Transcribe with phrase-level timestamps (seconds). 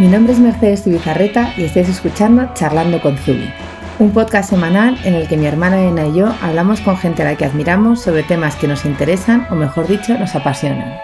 [0.00, 3.52] Mi nombre es Mercedes Tibizarreta y estáis escuchando Charlando con Zubi,
[3.98, 7.26] un podcast semanal en el que mi hermana Elena y yo hablamos con gente a
[7.26, 10.98] la que admiramos sobre temas que nos interesan o mejor dicho nos apasionan.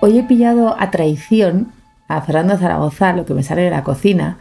[0.00, 1.72] Hoy he pillado a traición
[2.06, 4.38] a Fernando Zaragoza, lo que me sale de la cocina,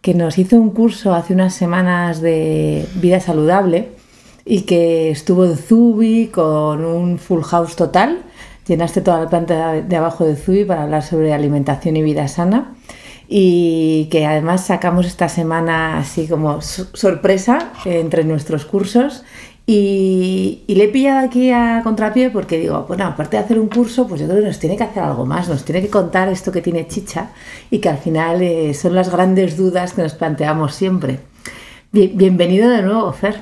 [0.00, 3.90] que nos hizo un curso hace unas semanas de vida saludable
[4.44, 8.24] y que estuvo en Zubi con un full house total.
[8.70, 12.76] Llenaste toda la planta de abajo de Zubi para hablar sobre alimentación y vida sana.
[13.26, 19.24] Y que además sacamos esta semana así como sorpresa entre nuestros cursos.
[19.66, 24.06] Y, le he pillado aquí a contrapié porque digo, bueno, aparte de hacer un curso,
[24.06, 26.52] pues yo creo que nos tiene que hacer algo más, nos tiene que contar esto
[26.52, 27.30] que tiene chicha
[27.72, 31.18] y que al final eh, son las grandes dudas que nos planteamos siempre.
[31.90, 33.40] bienvenido de nuevo, Fer.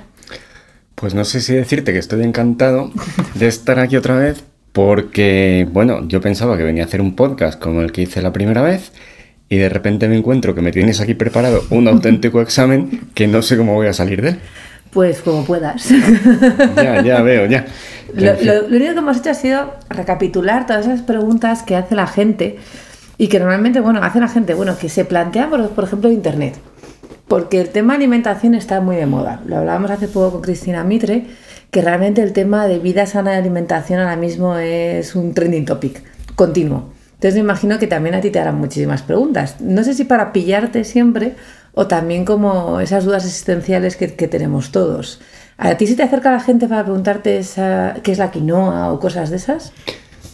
[0.94, 2.90] Pues no sé si decirte que estoy encantado
[3.34, 4.47] de estar aquí otra vez
[4.78, 8.32] porque, bueno, yo pensaba que venía a hacer un podcast como el que hice la
[8.32, 8.92] primera vez
[9.48, 13.42] y de repente me encuentro que me tienes aquí preparado un auténtico examen que no
[13.42, 14.38] sé cómo voy a salir de él.
[14.92, 15.92] Pues como puedas.
[16.76, 17.66] Ya, ya veo, ya.
[18.14, 22.58] Lo, único que hemos hecho ha sido recapitular todas esas preguntas que hace la gente
[23.18, 26.54] y que normalmente, bueno, hace la gente, bueno, que se plantea, por, por ejemplo, Internet.
[27.28, 29.42] Porque el tema alimentación está muy de moda.
[29.46, 31.26] Lo hablábamos hace poco con Cristina Mitre,
[31.70, 36.02] que realmente el tema de vida sana de alimentación ahora mismo es un trending topic
[36.34, 36.90] continuo.
[37.14, 39.60] Entonces me imagino que también a ti te harán muchísimas preguntas.
[39.60, 41.34] No sé si para pillarte siempre
[41.74, 45.20] o también como esas dudas existenciales que, tenemos todos.
[45.58, 47.42] ¿A ti se te acerca la gente para preguntarte
[48.02, 49.72] qué es la quinoa o cosas de esas?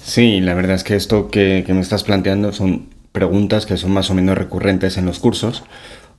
[0.02, 4.10] Sí, la verdad es que esto que me estás planteando son preguntas que son más
[4.10, 5.62] o menos recurrentes en los cursos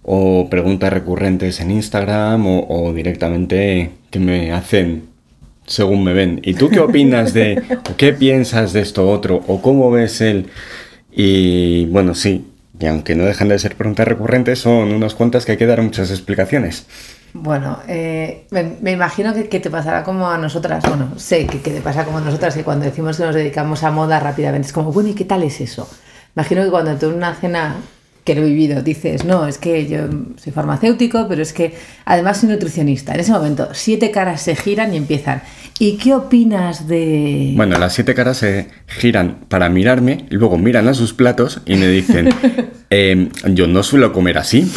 [0.08, 5.08] o preguntas recurrentes en Instagram o, directamente que me hacen
[5.66, 6.40] según me ven.
[6.44, 7.62] ¿Y tú qué opinas de,
[7.98, 10.46] qué piensas de esto otro, o cómo ves él?
[11.12, 15.54] Y bueno, sí, y aunque no dejan de ser preguntas recurrentes, son unas cuantas que
[15.54, 16.86] hay que dar muchas explicaciones.
[17.34, 21.82] Bueno, eh, me, imagino que, te pasará como a nosotras, bueno, sé que, que, te
[21.82, 24.94] pasa como a nosotras, que cuando decimos que nos dedicamos a moda rápidamente es como,
[24.94, 25.90] bueno, ¿y qué tal es eso?
[26.36, 27.78] Imagino que cuando tú en una cena
[28.26, 30.00] que lo he vivido, dices, no, es que yo
[30.38, 31.76] soy farmacéutico, pero es que
[32.06, 33.14] además soy nutricionista.
[33.14, 35.44] En ese momento, siete caras se giran y empiezan.
[35.78, 37.54] ¿Y qué opinas de...?
[37.56, 41.76] Bueno, las siete caras se giran para mirarme, y luego miran a sus platos y
[41.76, 42.30] me dicen,
[42.90, 44.72] em, yo no suelo comer así.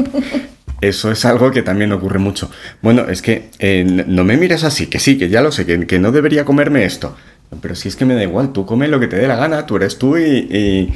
[0.82, 2.50] Eso es algo que también ocurre mucho.
[2.82, 5.98] Bueno, es que eh, no me mires así, que sí, que ya lo sé, que,
[5.98, 7.16] no debería comerme esto.
[7.62, 9.64] Pero si es que me da igual, tú come lo que te dé la gana,
[9.64, 10.94] tú eres tú y y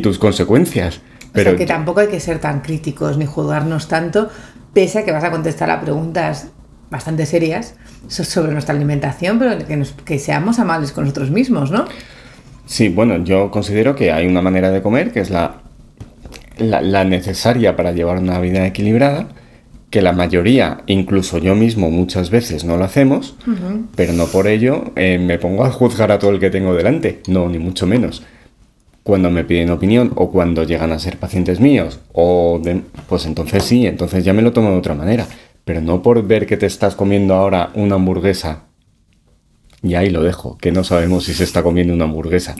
[0.00, 1.00] tus consecuencias.
[1.32, 4.28] Pero que tampoco hay que ser tan críticos ni juzgarnos tanto,
[4.72, 6.48] pese a que vas a contestar a preguntas
[6.90, 7.74] bastante serias
[8.08, 11.86] sobre nuestra alimentación, pero que, que seamos amables con nosotros mismos, ¿no?
[12.66, 15.62] Sí, bueno, yo considero que hay una manera de comer que es la,
[16.58, 19.28] la, necesaria para llevar una vida equilibrada,
[19.90, 23.36] que la mayoría, incluso yo mismo muchas veces no lo hacemos,
[23.96, 27.20] pero no por ello eh, me pongo a juzgar a todo el que tengo delante,
[27.26, 28.22] no, ni mucho menos
[29.02, 32.60] cuando me piden opinión o cuando llegan a ser pacientes míos, o
[33.08, 35.26] pues entonces sí, entonces ya me lo tomo de otra manera.
[35.64, 38.64] Pero no por ver que te estás comiendo ahora una hamburguesa.
[39.82, 42.54] Y ahí lo dejo, que no sabemos si se está comiendo una hamburguesa.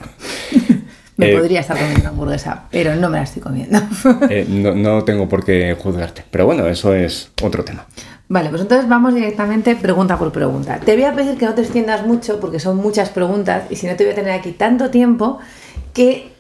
[1.16, 3.78] me eh, podría estar comiendo una hamburguesa, pero no me la estoy comiendo.
[4.30, 6.24] Eh, no, no tengo por qué juzgarte.
[6.30, 7.86] Pero bueno, eso es otro tema.
[8.28, 10.80] Vale, pues entonces vamos directamente pregunta por pregunta.
[10.80, 13.86] Te voy a pedir que no te extiendas mucho porque son muchas preguntas y si
[13.86, 15.38] no te voy a tener aquí tanto tiempo
[15.92, 16.31] que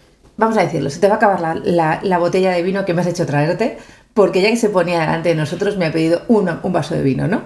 [0.42, 3.06] vamos a decirlo, se te va a acabar la, botella de vino que me has
[3.06, 3.78] hecho traerte,
[4.12, 7.28] porque ya que se ponía delante de nosotros me ha pedido un vaso de vino,
[7.28, 7.42] ¿no?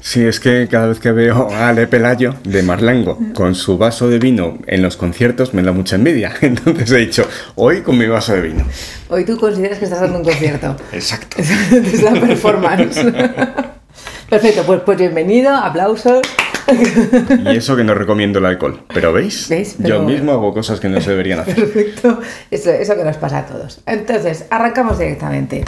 [0.00, 4.08] Sí, es que cada vez que veo a Ale Pelayo de Marlango con su vaso
[4.08, 6.32] de vino en los conciertos me da mucha envidia.
[6.40, 8.64] Entonces he dicho, hoy con mi vaso de vino.
[9.08, 10.76] Hoy tú consideras que estás dando un concierto.
[10.92, 11.36] Exacto.
[11.40, 13.04] es la performance.
[14.30, 16.22] Perfecto, pues, pues bienvenido, aplausos.
[16.68, 18.82] Y eso que no recomiendo el alcohol.
[18.92, 19.48] Pero ¿veis?
[19.78, 21.54] Yo mismo hago cosas que no se deberían hacer.
[21.54, 22.20] Perfecto.
[22.50, 23.80] Eso, eso que nos pasa a todos.
[23.86, 25.64] Entonces, arrancamos directamente.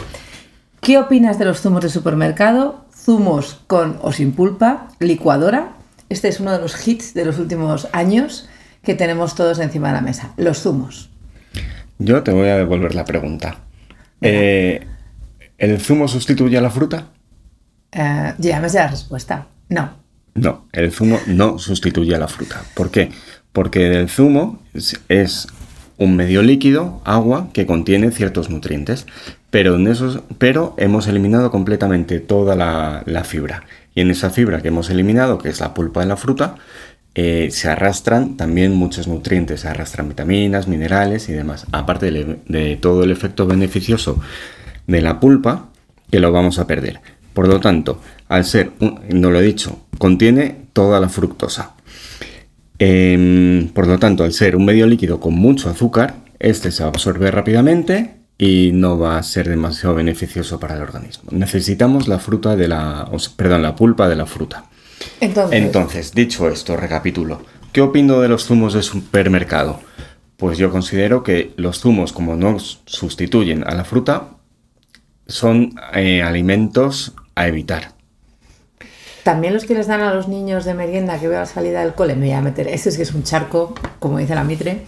[0.80, 2.84] ¿Qué opinas de los zumos de supermercado?
[2.94, 5.72] Zumos con o sin pulpa, licuadora.
[6.08, 8.48] Este es uno de los hits de los últimos años
[8.82, 10.32] que tenemos todos encima de la mesa.
[10.36, 11.10] Los zumos.
[11.98, 13.58] Yo te voy a devolver la pregunta.
[14.20, 14.86] Eh,
[15.58, 17.08] ¿El zumo sustituye a la fruta?
[17.92, 19.48] Eh, ya me sé la respuesta.
[19.68, 19.90] No.
[20.40, 22.62] No, el zumo no sustituye a la fruta.
[22.74, 23.10] ¿Por qué?
[23.52, 24.60] Porque el zumo
[25.08, 25.48] es,
[25.96, 29.06] un medio líquido, agua, que contiene ciertos nutrientes,
[29.50, 33.64] pero, en esos, pero hemos eliminado completamente toda la, fibra.
[33.94, 36.54] Y en esa fibra que hemos eliminado, que es la pulpa de la fruta,
[37.14, 42.76] eh, se arrastran también muchos nutrientes, se arrastran vitaminas, minerales y demás, aparte de, de
[42.76, 44.20] todo el efecto beneficioso
[44.86, 45.70] de la pulpa,
[46.12, 47.00] que lo vamos a perder.
[47.34, 48.72] Por lo tanto, al ser,
[49.10, 51.74] no lo he dicho, contiene toda la fructosa.
[52.78, 57.30] Em, por lo tanto, al ser un medio líquido con mucho azúcar, este se absorbe
[57.30, 61.30] rápidamente y no va a ser demasiado beneficioso para el organismo.
[61.32, 64.66] Necesitamos la fruta de la, perdón, la pulpa de la fruta.
[65.20, 67.42] Entonces, Entonces, dicho esto, recapitulo.
[67.72, 69.80] ¿Qué opino de los zumos de supermercado?
[70.36, 74.28] Pues yo considero que los zumos, como no sustituyen a la fruta,
[75.26, 77.97] son eh, alimentos a evitar.
[79.28, 81.82] También los que les dan a los niños de merienda que veo a la salida
[81.82, 82.66] del cole, me voy a meter.
[82.66, 84.84] Ese es que es un charco, como dice la Mitre.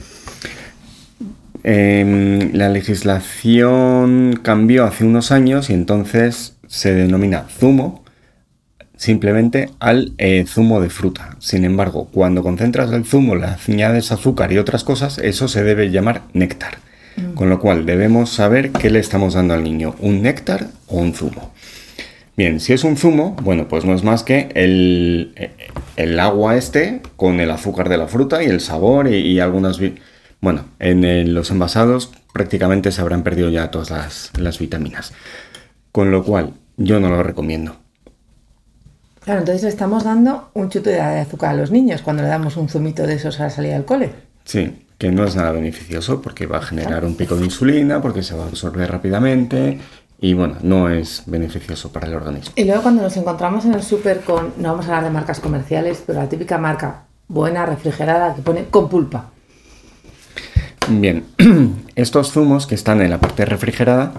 [1.62, 8.02] Em, la legislación cambió hace unos años y entonces se denomina zumo
[8.96, 11.36] simplemente al eh, zumo de fruta.
[11.38, 15.90] Sin embargo, cuando concentras el zumo, le añades azúcar y otras cosas, eso se debe
[15.90, 16.78] llamar néctar.
[17.34, 21.12] Con lo cual debemos saber qué le estamos dando al niño, un néctar o un
[21.12, 21.52] zumo.
[22.40, 25.34] Bien, si es un zumo, bueno, pues no es más que el,
[25.96, 29.78] el agua este con el azúcar de la fruta y el sabor y, y algunas...
[30.40, 35.12] Bueno, en el- los envasados prácticamente se habrán perdido ya todas las, las vitaminas.
[35.92, 37.76] Con lo cual, yo no lo recomiendo.
[39.22, 42.56] Claro, entonces le estamos dando un chute de azúcar a los niños cuando le damos
[42.56, 44.12] un zumito de esos a la salida del cole.
[44.46, 48.22] Sí, que no es nada beneficioso porque va a generar un pico de insulina, porque
[48.22, 49.78] se va a absorber rápidamente
[50.20, 52.52] y bueno, no es beneficioso para el organismo.
[52.56, 55.40] Y luego cuando nos encontramos en el súper con, no vamos a hablar de marcas
[55.40, 59.30] comerciales, pero la típica marca buena, refrigerada, que pone con pulpa.
[60.88, 61.24] Bien,
[61.94, 64.12] estos zumos que están en la parte refrigerada,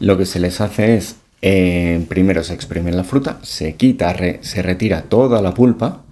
[0.00, 4.38] lo que se les hace es, eh, primero se exprime la fruta, se quita, re-
[4.42, 6.02] se retira toda la pulpa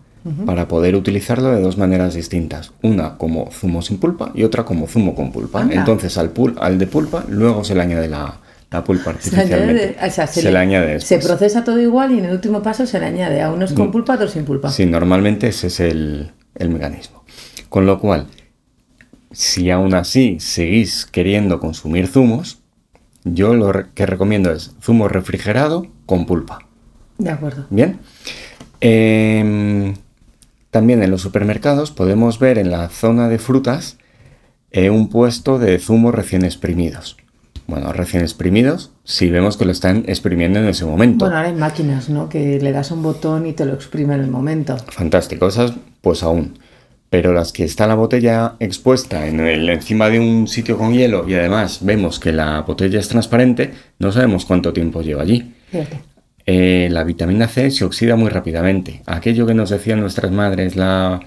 [0.47, 2.73] para poder utilizarlo de dos maneras distintas.
[2.83, 5.61] Una como zumo sin pulpa y otra como zumo con pulpa.
[5.61, 5.75] Anda.
[5.75, 8.37] Entonces al, pul- al de pulpa luego se le añade la,
[8.75, 10.01] la pulpa Se le añade, artificialmente.
[10.01, 12.33] de- o sea, se se le- le añade se procesa todo igual y en el
[12.33, 14.71] último paso se le añade a unos con pulpa, a otros sin pulpa.
[14.71, 17.25] Sí, normalmente ese es el, el mecanismo.
[17.69, 18.27] Con lo cual,
[19.33, 22.59] si aún así seguís queriendo consumir zumos,
[23.25, 26.59] yo lo que recomiendo es zumo refrigerado con pulpa.
[27.19, 27.67] De acuerdo.
[27.71, 27.99] Bien.
[28.81, 29.95] Em,
[30.71, 33.97] también en los supermercados podemos ver en la zona de frutas
[34.73, 37.17] eh, un puesto de zumos recién exprimidos.
[37.67, 41.25] Bueno, recién exprimidos si vemos que lo están exprimiendo en ese momento.
[41.25, 42.29] Bueno, ahora hay máquinas, ¿no?
[42.29, 44.77] Que le das un botón y te lo exprime en el momento.
[44.89, 46.59] Fantástico, esas pues aún.
[47.09, 51.29] Pero las que está la botella expuesta en el, encima de un sitio con hielo
[51.29, 55.55] y además vemos que la botella es transparente, no sabemos cuánto tiempo lleva allí.
[55.71, 56.14] Fíjate.
[56.47, 59.03] Eh, la vitamina C se oxida muy rápidamente.
[59.07, 61.21] Aquello que nos decían nuestras madres, la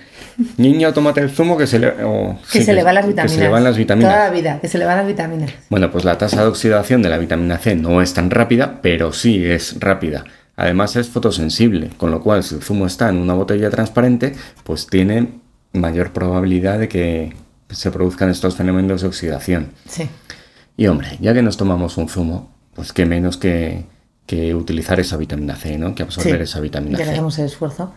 [0.58, 3.36] niña, tómate el zumo que se le, Que sí, se le van las que vitaminas.
[3.36, 4.14] se le van las vitaminas.
[4.14, 5.52] Toda la vida, que se le van las vitaminas.
[5.70, 9.12] Bueno, pues la tasa de oxidación de la vitamina C no es tan rápida, pero
[9.12, 10.24] sí es rápida.
[10.56, 14.86] Además es fotosensible, con lo cual si el zumo está en una botella transparente, pues
[14.86, 15.30] tiene
[15.74, 17.34] mayor probabilidad de que
[17.70, 19.72] se produzcan estos fenómenos de oxidación.
[19.88, 20.08] Sí.
[20.76, 23.84] Y hombre, ya que nos tomamos un zumo, pues qué menos que,
[24.28, 25.96] que utilizar esa vitamina C, ¿no?
[25.96, 27.04] Que absorber Sí, esa vitamina C.
[27.04, 27.94] hacemos el esfuerzo.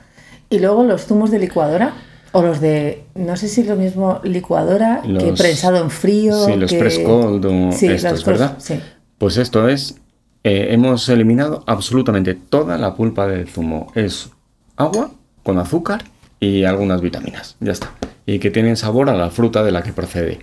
[0.49, 1.93] Y luego los zumos de licuadora,
[2.33, 6.47] o los de, no sé si lo mismo licuadora que prensado en frío.
[6.47, 6.79] Sí, los que...
[6.79, 8.57] press cold o Sí, estos, los ¿verdad?
[8.59, 8.81] Sí.
[9.19, 9.97] Pues esto es,
[10.45, 13.93] eh, hemos eliminado absolutamente toda la pulpa del zumo.
[13.95, 14.31] Es
[14.77, 15.11] agua
[15.43, 16.05] con azúcar
[16.39, 17.57] y algunas vitaminas.
[17.61, 17.93] Ya está.
[18.25, 20.39] Y que tienen sabor a la fruta de la que procede.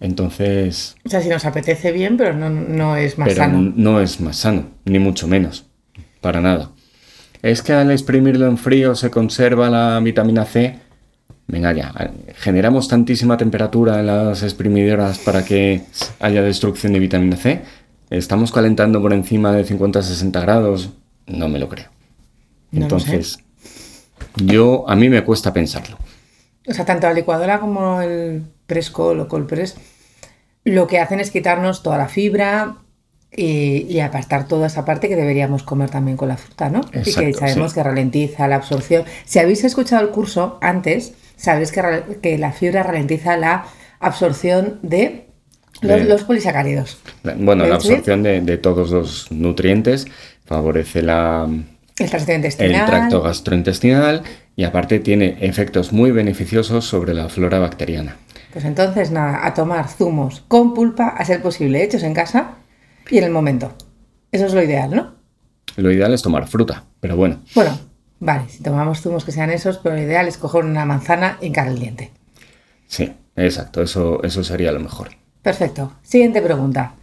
[0.00, 3.72] Entonces, O sea, si nos apetece bien, pero no, no es más pero sano.
[3.74, 5.66] no es más sano, ni mucho menos.
[6.20, 6.70] Para nada.
[7.42, 10.78] Es que al exprimirlo en frío se conserva la vitamina C.
[11.46, 11.92] Venga ya,
[12.36, 15.82] generamos tantísima temperatura en las exprimidoras para que
[16.20, 17.62] haya destrucción de vitamina C.
[18.10, 20.90] Estamos calentando por encima de 50-60 grados.
[21.26, 21.86] No me lo creo.
[22.70, 23.06] No lo sé.
[23.12, 23.38] Entonces,
[24.36, 25.98] yo a mí me cuesta pensarlo.
[26.66, 29.76] O sea, tanto la licuadora como el Prescol o Colpress
[30.64, 32.76] lo que hacen es quitarnos toda la fibra
[33.36, 36.80] y, y apartar toda esa parte que deberíamos comer también con la fruta, ¿no?
[36.94, 37.74] y que sabemos sí.
[37.74, 39.04] que ralentiza la absorción.
[39.26, 43.66] Si habéis escuchado el curso antes, sabéis que, la fibra ralentiza la
[44.00, 45.26] absorción de
[45.82, 46.98] los, De- los polisacáridos.
[47.24, 50.06] La- Bueno, la absorción de, de todos los nutrientes
[50.46, 51.46] favorece la,
[51.98, 52.86] El tracto el intestinal.
[52.86, 54.22] tracto gastrointestinal
[54.56, 58.16] y aparte tiene efectos muy beneficiosos sobre la flora bacteriana.
[58.54, 62.52] Pues entonces, nada, a tomar zumos con pulpa, a ser posible, hechos en casa
[63.10, 63.74] y en el momento.
[64.32, 65.14] Eso es lo ideal, ¿no?
[65.76, 67.76] Lo ideal es tomar fruta, pero bueno, Bueno,
[68.20, 71.46] Vale, si tomamos zumos que sean esos, pero lo ideal es coger una manzana y
[71.46, 72.10] hincar el diente.
[72.86, 75.10] Sí, exacto, eso, eso sería lo mejor.
[75.42, 75.92] Perfecto.
[76.02, 76.94] Siguiente pregunta.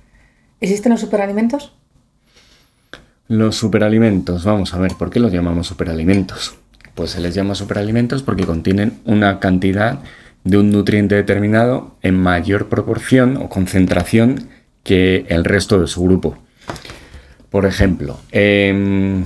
[0.62, 1.76] ¿Existen los superalimentos?
[3.28, 6.56] Los superalimentos, vamos a ver, ¿por qué los llamamos superalimentos?
[6.96, 10.00] Pues se les llama superalimentos porque contienen una cantidad
[10.44, 14.50] de un nutriente determinado en mayor proporción o concentración
[14.84, 16.38] que el resto de su grupo.
[17.50, 19.26] Por ejemplo, em,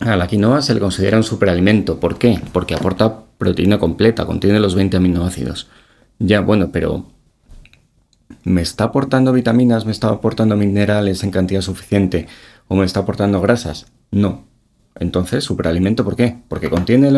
[0.00, 1.98] a la quinoa se le considera un superalimento.
[1.98, 2.40] ¿Por qué?
[2.52, 5.68] Porque aporta proteína completa, contiene los 20 aminoácidos.
[6.18, 7.06] Ya, bueno, pero
[8.44, 12.28] ¿me está aportando vitaminas, me está aportando minerales en cantidad suficiente
[12.68, 13.86] o me está aportando grasas?
[14.10, 14.44] No.
[15.00, 16.38] Entonces, superalimento, ¿por qué?
[16.48, 17.10] Porque contiene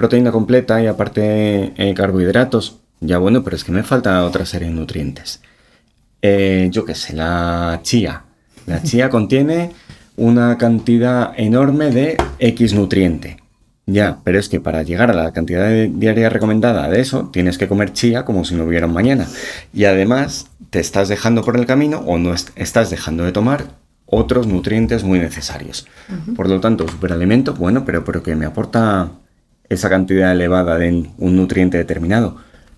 [0.00, 2.78] proteína completa y aparte eh, carbohidratos.
[3.00, 5.42] Ya bueno, pero es que me falta otra serie de nutrientes.
[6.22, 8.24] Eh, yo qué sé, la chía.
[8.66, 9.72] La chía contiene
[10.16, 13.36] una cantidad enorme de X nutriente.
[13.84, 17.68] Ya, pero es que para llegar a la cantidad diaria recomendada de eso, tienes que
[17.68, 19.26] comer chía como si no hubiera un mañana.
[19.74, 23.66] Y además, te estás dejando por el camino o no estás dejando de tomar
[24.06, 25.86] otros nutrientes muy necesarios.
[26.36, 29.10] Por lo tanto, superalimento, bueno, pero, pero que me aporta
[29.70, 32.36] esa cantidad elevada de un nutriente determinado.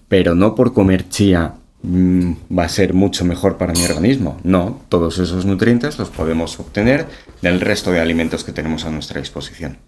[0.09, 4.39] Pero no por comer chía Mm, va a ser mucho mejor para mi organismo.
[4.45, 7.07] No, todos esos nutrientes los podemos obtener
[7.41, 9.79] del resto de alimentos que tenemos a nuestra disposición.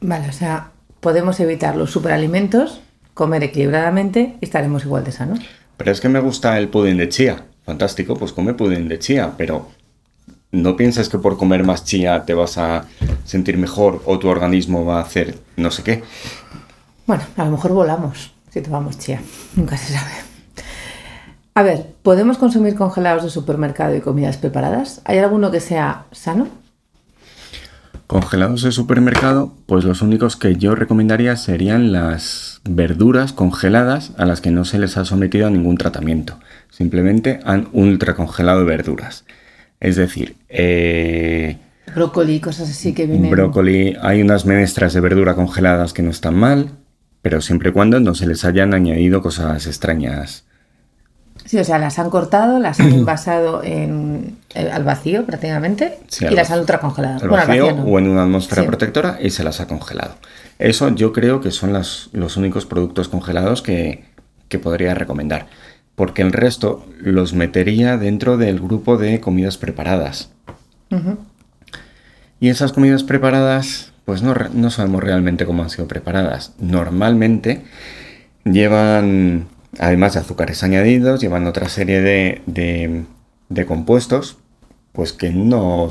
[0.00, 2.80] Vale, o sea, podemos evitar los superalimentos,
[3.14, 5.40] comer equilibradamente y estaremos igual de sanos.
[5.76, 7.44] Pero es que me gusta el pudín de chía.
[7.64, 9.68] Fantástico, pues come pudín de chía, pero
[10.52, 12.84] no piensas que por comer más chía te vas a
[13.24, 16.02] sentir mejor o tu organismo va a hacer no sé qué.
[17.06, 19.22] Bueno, a lo mejor volamos si tomamos chía.
[19.56, 20.10] Nunca se sabe.
[21.54, 25.02] A ver, ¿podemos consumir congelados de supermercado y comidas preparadas?
[25.04, 26.48] ¿Hay alguno que sea sano?
[28.06, 34.40] Congelados de supermercado, pues los únicos que yo recomendaría serían las verduras congeladas a las
[34.40, 36.38] que no se les ha sometido a ningún tratamiento.
[36.70, 39.24] Simplemente han ultracongelado verduras.
[39.80, 41.56] Es decir, eh,
[41.94, 43.30] brócoli, cosas así que vienen.
[43.30, 46.70] Brócoli, hay unas menestras de verdura congeladas que no están mal,
[47.22, 50.44] pero siempre y cuando no se les hayan añadido cosas extrañas
[51.50, 56.34] Sí, o sea, las han cortado, las han envasado en, eh, al vacío prácticamente y
[56.34, 57.22] las han ultracongelado.
[57.22, 60.14] Al vacío, o en una atmósfera protectora y se las ha congelado.
[60.60, 64.04] Eso yo creo que son los únicos productos congelados que,
[64.62, 65.46] podría recomendar.
[65.94, 70.30] Porque el resto los metería dentro del grupo de comidas preparadas.
[72.40, 76.54] Y esas comidas preparadas, pues no, no sabemos realmente cómo han sido preparadas.
[76.58, 77.62] Normalmente
[78.44, 79.46] llevan
[79.78, 83.04] además de azúcares añadidos, llevan otra serie de,
[83.66, 84.38] compuestos,
[84.92, 85.88] pues que no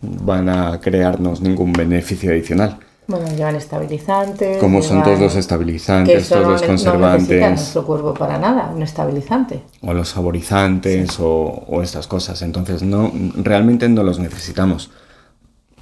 [0.00, 2.78] van a crearnos ningún beneficio adicional.
[3.06, 4.58] Bueno, llevan estabilizantes.
[4.58, 7.40] Como son todos los estabilizantes, todos los conservantes.
[7.40, 9.62] No nuestro cuerpo para nada, un estabilizante.
[9.82, 12.40] O los saborizantes o, o, estas cosas.
[12.42, 14.90] Entonces, no, realmente no los necesitamos.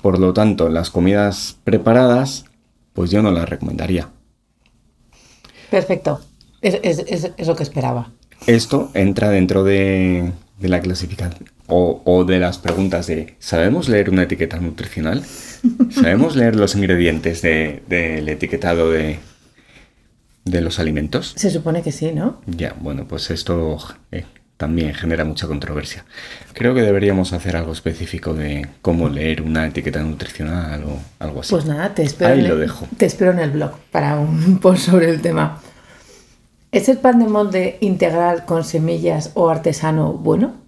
[0.03, 2.45] Por lo tanto, las comidas preparadas,
[2.93, 4.09] pues yo no las recomendaría.
[5.71, 6.21] Perfecto.
[6.61, 8.11] Es, lo que esperaba.
[8.47, 14.59] Esto entra dentro de, la clasificación o, de las preguntas de ¿sabemos leer una etiqueta
[14.59, 15.25] nutricional?
[15.91, 19.19] ¿Sabemos leer los ingredientes del etiquetado de,
[20.45, 21.33] de los alimentos?
[21.37, 22.41] Se supone que sí, ¿no?
[22.47, 23.79] Ya, bueno, pues esto
[24.11, 24.25] eh,
[24.57, 26.05] también genera mucha controversia.
[26.53, 31.51] Creo que deberíamos hacer algo específico de cómo leer una etiqueta nutricional o algo así.
[31.53, 32.87] Pues nada, te espero, Ahí lo dejo.
[32.97, 35.61] te espero en el blog para un post sobre el tema.
[36.71, 40.62] ¿Es el pan de molde integral con semillas o artesano bueno?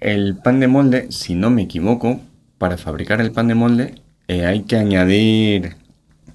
[0.00, 2.20] El pan de molde, si no me equivoco,
[2.58, 3.94] para fabricar el pan de molde
[4.28, 5.76] eh, hay que añadir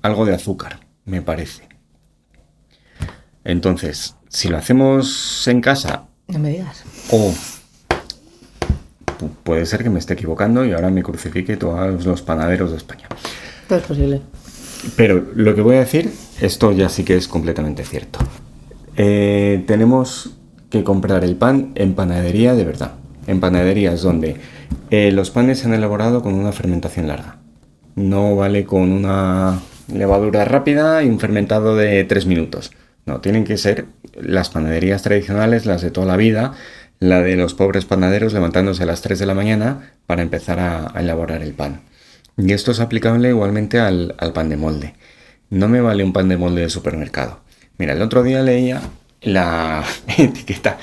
[0.01, 1.63] algo de azúcar, me parece.
[3.43, 6.07] Entonces, si lo hacemos en casa...
[6.27, 6.83] No me digas.
[7.11, 7.33] O
[9.43, 13.07] puede ser que me esté equivocando y ahora me crucifique todos los panaderos de España.
[13.67, 14.21] Todo es posible.
[14.97, 18.19] Pero lo que voy a decir, esto ya sí que es completamente cierto.
[18.97, 20.31] Eh, tenemos
[20.69, 22.93] que comprar el pan en panadería de verdad.
[23.27, 24.37] En panaderías donde
[24.89, 27.37] eh, los panes se han elaborado con una fermentación larga.
[27.95, 29.61] No vale con una
[29.93, 32.71] levadura rápida y un fermentado de 3 minutos.
[33.05, 36.53] No, tienen que ser las panaderías tradicionales, las de toda la vida,
[36.99, 40.93] la de los pobres panaderos levantándose a las 3 de la mañana para empezar a
[40.99, 41.81] elaborar el pan.
[42.37, 44.95] Y esto es aplicable igualmente al, pan de molde.
[45.49, 47.41] No me vale un pan de molde de supermercado.
[47.77, 48.81] Mira, el otro día leía
[49.23, 49.83] la
[50.17, 50.77] etiqueta,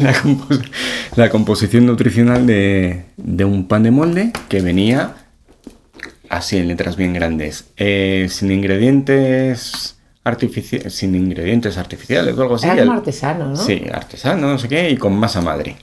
[1.16, 3.04] la, composición nutricional de,
[3.44, 5.14] un pan de molde que venía
[6.28, 12.66] así en letras bien grandes, eh, sin ingredientes artificiales, sin ingredientes artificiales o algo así.
[12.66, 13.56] Era como artesano, ¿no?
[13.56, 15.76] Sí, artesano, no sé qué, y con masa madre.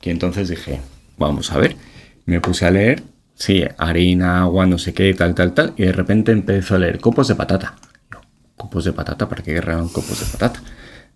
[0.00, 0.80] Y entonces dije,
[1.16, 1.76] vamos a ver.
[2.24, 3.02] Me puse a leer,
[3.34, 5.74] sí, harina, agua, no sé qué, tal, tal, tal.
[5.76, 7.74] Y de repente empezó a leer copos de patata.
[8.12, 8.20] Yo,
[8.56, 9.28] ¿Copos de patata?
[9.28, 10.62] ¿Para qué querrán copos de patata?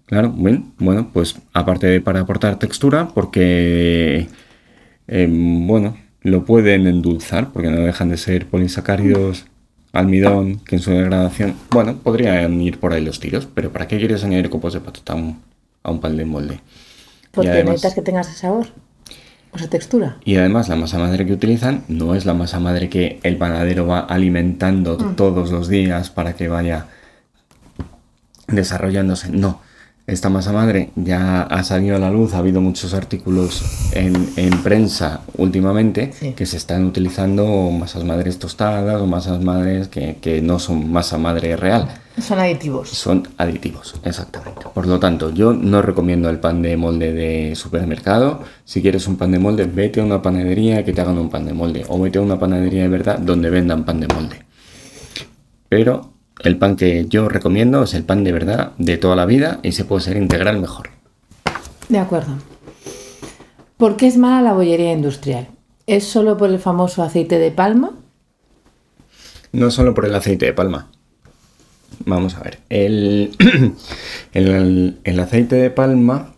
[0.06, 4.28] Claro, bueno, bueno, pues aparte de para aportar textura, porque,
[5.08, 9.46] em, bueno, lo pueden endulzar, porque no dejan de ser polisacáridos,
[9.92, 13.98] almidón, que en su degradación, bueno, podrían ir por ahí los tiros, pero ¿para qué
[13.98, 15.40] quieres añadir copos de patata a un,
[15.82, 16.60] a un pan de molde?
[17.32, 18.66] Porque además- necesitas que tenga ese sabor.
[19.52, 20.18] O esa textura.
[20.24, 23.86] Y además la masa madre que utilizan no es la masa madre que el panadero
[23.86, 26.86] va alimentando todos los días para que vaya
[28.48, 29.30] desarrollándose.
[29.30, 29.60] No,
[30.06, 34.62] esta masa madre ya ha salido a la luz, ha habido muchos artículos en, en
[34.62, 36.32] prensa últimamente Sí.
[36.32, 41.18] que se están utilizando masas madres tostadas o masas madres que, que no son masa
[41.18, 41.88] madre real.
[42.20, 42.88] Son aditivos.
[42.90, 44.62] Son aditivos, exactamente.
[44.72, 48.40] Por lo tanto, yo no recomiendo el pan de molde de supermercado.
[48.64, 51.44] Si quieres un pan de molde, vete a una panadería que te hagan un pan
[51.44, 51.84] de molde.
[51.88, 54.36] O vete a una panadería de verdad donde vendan pan de molde.
[55.68, 59.60] Pero el pan que yo recomiendo es el pan de verdad de toda la vida
[59.62, 60.90] y se puede ser integral mejor.
[61.88, 62.34] De acuerdo.
[63.76, 65.48] ¿Por qué es mala la bollería industrial?
[65.86, 67.92] ¿Es solo por el famoso aceite de palma?
[69.52, 70.88] No solo por el aceite de palma.
[72.04, 72.58] Vamos a ver.
[72.68, 73.30] El,
[74.32, 76.34] el- el aceite de palma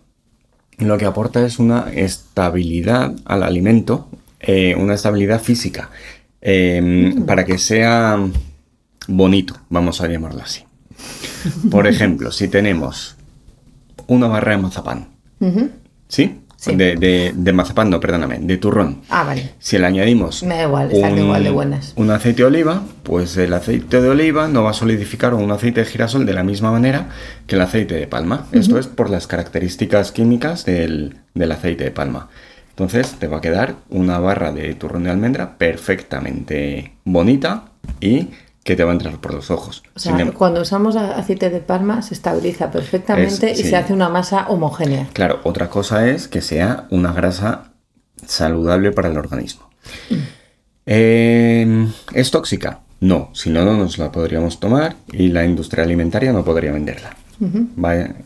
[0.78, 5.90] lo que aporta es una estabilidad al alimento, eh, una estabilidad física,
[6.40, 8.16] eh, para que sea
[9.08, 10.62] bonito, vamos a llamarlo así.
[11.70, 13.16] Por ejemplo, si tenemos
[14.06, 15.08] una barra de mazapán.
[16.08, 16.40] ¿sí?
[16.56, 16.74] Sí.
[16.74, 19.02] De, de- de mazapán, no, perdóname, de turrón.
[19.10, 19.52] Ah, vale.
[19.60, 21.92] Si le añadimos Me da igual, están igual de buenas.
[21.94, 25.80] un aceite de oliva, pues el aceite de oliva no va a solidificar un aceite
[25.84, 27.10] de girasol de la misma manera
[27.46, 28.46] que el aceite de palma.
[28.50, 32.28] Esto es por las características químicas del, del aceite de palma.
[32.70, 37.66] Entonces te va a quedar una barra de turrón de almendra perfectamente bonita
[38.00, 38.28] y
[38.64, 39.82] que te va a entrar por los ojos.
[39.94, 43.68] O sea, Sin em- cuando usamos aceite de palma se estabiliza perfectamente Es- y sí.
[43.70, 45.08] se hace una masa homogénea.
[45.14, 47.72] Claro, otra cosa es que sea una grasa
[48.26, 49.70] saludable para el organismo.
[50.86, 52.80] Eh, ¿Es tóxica?
[53.00, 57.16] No, si no, no nos la podríamos tomar y la industria alimentaria no podría venderla.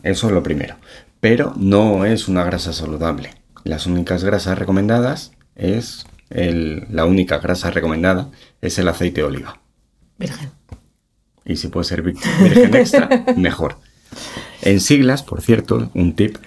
[0.03, 0.75] Eso es lo primero.
[1.19, 3.29] Pero no es una grasa saludable.
[3.63, 8.29] Las únicas grasas recomendadas es el- la única grasa recomendada
[8.61, 9.59] es el aceite de oliva.
[10.17, 10.49] Virgen.
[11.45, 13.77] Y si puede ser vir- virgen extra, mejor.
[14.61, 16.37] En siglas, por cierto, un tip,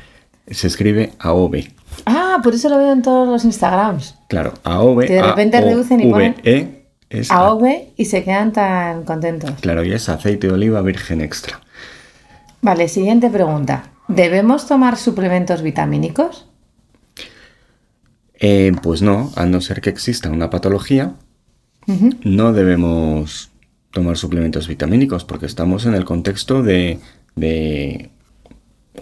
[0.51, 1.57] se escribe AOV.
[2.07, 4.15] Ah, por eso lo veo en todos los Instagrams.
[4.29, 5.07] Claro, AOV.
[5.07, 6.35] Que de repente reducen y ponen
[7.09, 7.65] es AOV
[7.97, 9.53] y se quedan tan contentos.
[9.61, 11.61] Claro, y es aceite de oliva virgen extra.
[12.63, 13.91] Vale, siguiente pregunta.
[14.09, 16.47] ¿Debemos tomar suplementos vitamínicos?
[18.39, 21.13] Eh, pues no, a no ser que exista una patología,
[22.25, 23.51] no debemos
[23.91, 26.99] tomar suplementos vitamínicos porque estamos en el contexto de,
[27.35, 28.11] de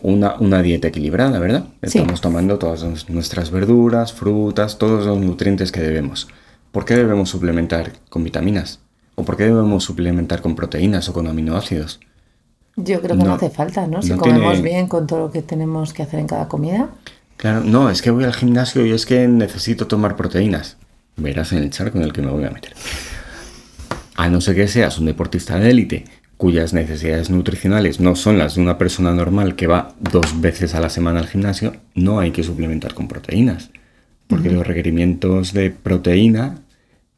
[0.03, 1.65] una, una dieta equilibrada, ¿verdad?
[1.83, 1.99] Sí.
[1.99, 6.29] Estamos tomando todas nuestras verduras, frutas, todos los nutrientes que debemos.
[6.73, 8.81] ¿Por qué debemos suplementar con vitaminas?
[9.17, 12.01] ¿O por qué debemos suplementar con proteínas o con aminoácidos?
[12.77, 14.03] Yo creo que no, No, hace falta, ¿no?
[14.03, 16.89] Si no comemos tiene- bien con todo lo que tenemos que hacer en cada comida.
[17.37, 20.77] Claro, no, es que voy al gimnasio y es que necesito tomar proteínas.
[21.17, 22.73] Verás en el charco en el que me voy a meter.
[24.15, 26.05] A no ser que seas un deportista de élite
[26.37, 30.81] cuyas necesidades nutricionales no son las de una persona normal que va dos veces a
[30.81, 33.71] la semana al gimnasio, no hay que suplementar con proteínas.
[34.27, 36.59] Porque los requerimientos de proteína,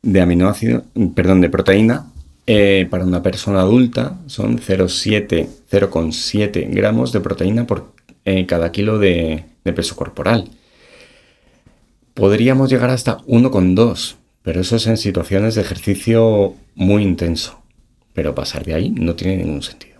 [0.02, 2.06] de aminoácido, perdón, de proteína,
[2.46, 7.92] eh, para una persona adulta son 0,7 0,7 gramos de proteína por
[8.24, 10.48] eh, cada kilo de, de peso corporal.
[12.14, 14.14] Podríamos llegar hasta 1,2,
[14.46, 17.60] pero eso es en situaciones de ejercicio muy intenso.
[18.12, 19.96] Pero pasar de ahí no tiene ningún sentido.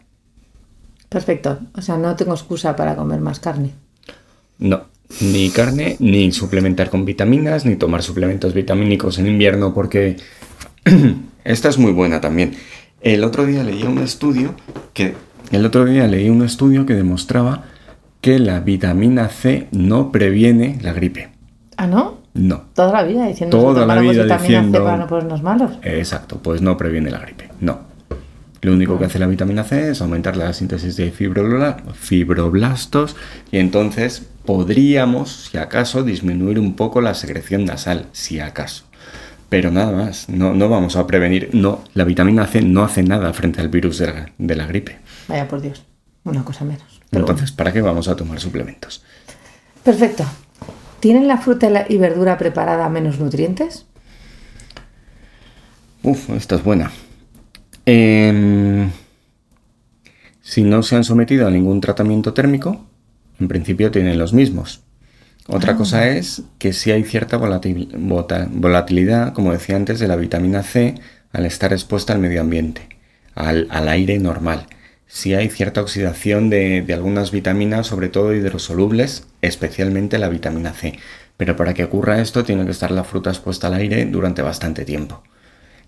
[1.09, 1.59] Perfecto.
[1.75, 3.73] O sea, no tengo excusa para comer más carne.
[4.61, 4.85] No,
[5.21, 10.17] ni carne, ni suplementar con vitaminas, ni tomar suplementos vitamínicos en invierno, porque
[11.45, 12.55] esta es muy buena también.
[13.01, 14.55] El otro día leí un estudio
[14.95, 15.17] que
[15.51, 17.65] el otro día leí un estudio que demostraba
[18.21, 21.31] que la vitamina C no previene la gripe.
[21.77, 22.26] ¿Ah, no?
[22.37, 22.65] No.
[22.75, 25.79] Toda la vida diciendo Toda la vida vitamina diciendo- C para no ponernos malos.
[25.83, 27.51] Exacto, pues no previene la gripe.
[27.61, 27.81] No.
[28.63, 33.15] Lo único que hace la vitamina C es aumentar la síntesis de fibrobla- fibroblastos
[33.53, 38.85] y entonces podríamos, si acaso, disminuir un poco la secreción nasal, si acaso.
[39.49, 43.33] Pero nada más, no, no vamos a prevenir, no, la vitamina C no hace nada
[43.33, 44.99] frente al virus de la, de la gripe.
[45.29, 45.85] Vaya por Dios,
[46.25, 47.01] una cosa menos.
[47.13, 49.05] Entonces, ¿para qué vamos a tomar suplementos?
[49.85, 50.25] Perfecto.
[51.07, 53.87] ¿Tienen la fruta y verdura preparada menos nutrientes?
[56.03, 56.91] Uf, esta es buena.
[57.85, 58.91] Em,
[60.41, 62.87] si no se han sometido a ningún tratamiento térmico,
[63.39, 64.83] en principio tienen los mismos.
[65.47, 65.77] Otra ah.
[65.77, 70.97] cosa es que si hay cierta volatilidad, como decía antes, de la vitamina C
[71.31, 72.89] al estar expuesta al medio ambiente,
[73.37, 74.67] al, aire normal.
[75.09, 80.99] Si hay cierta oxidación de, de, algunas vitaminas, sobre todo hidrosolubles, especialmente la vitamina C.
[81.37, 84.85] Pero para que ocurra esto tiene que estar la fruta expuesta al aire durante bastante
[84.85, 85.23] tiempo.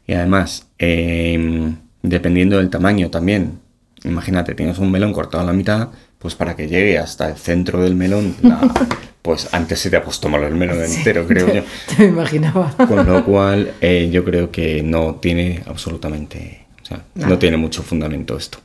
[0.07, 3.61] Y además, em, dependiendo del tamaño también,
[4.05, 7.83] imagínate, tienes un melón cortado a la mitad, pues para que llegue hasta el centro
[7.83, 8.35] del melón,
[9.23, 11.63] pues antes se te ha puesto malo el melón entero, creo yo.
[11.97, 12.75] Te imaginaba.
[12.77, 17.83] Con lo cual, eh, yo creo que no tiene absolutamente, o sea, no tiene mucho
[17.83, 18.59] fundamento esto.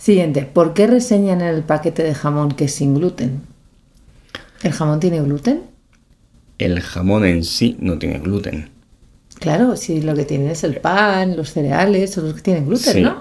[0.00, 3.42] Siguiente, ¿por qué reseñan el paquete de jamón que es sin gluten?
[4.62, 5.64] ¿El jamón tiene gluten?
[6.56, 8.70] El jamón en sí no tiene gluten.
[9.40, 13.02] Claro, si lo que tiene es el pan, los cereales, son los que tienen gluten,
[13.02, 13.20] ¿no?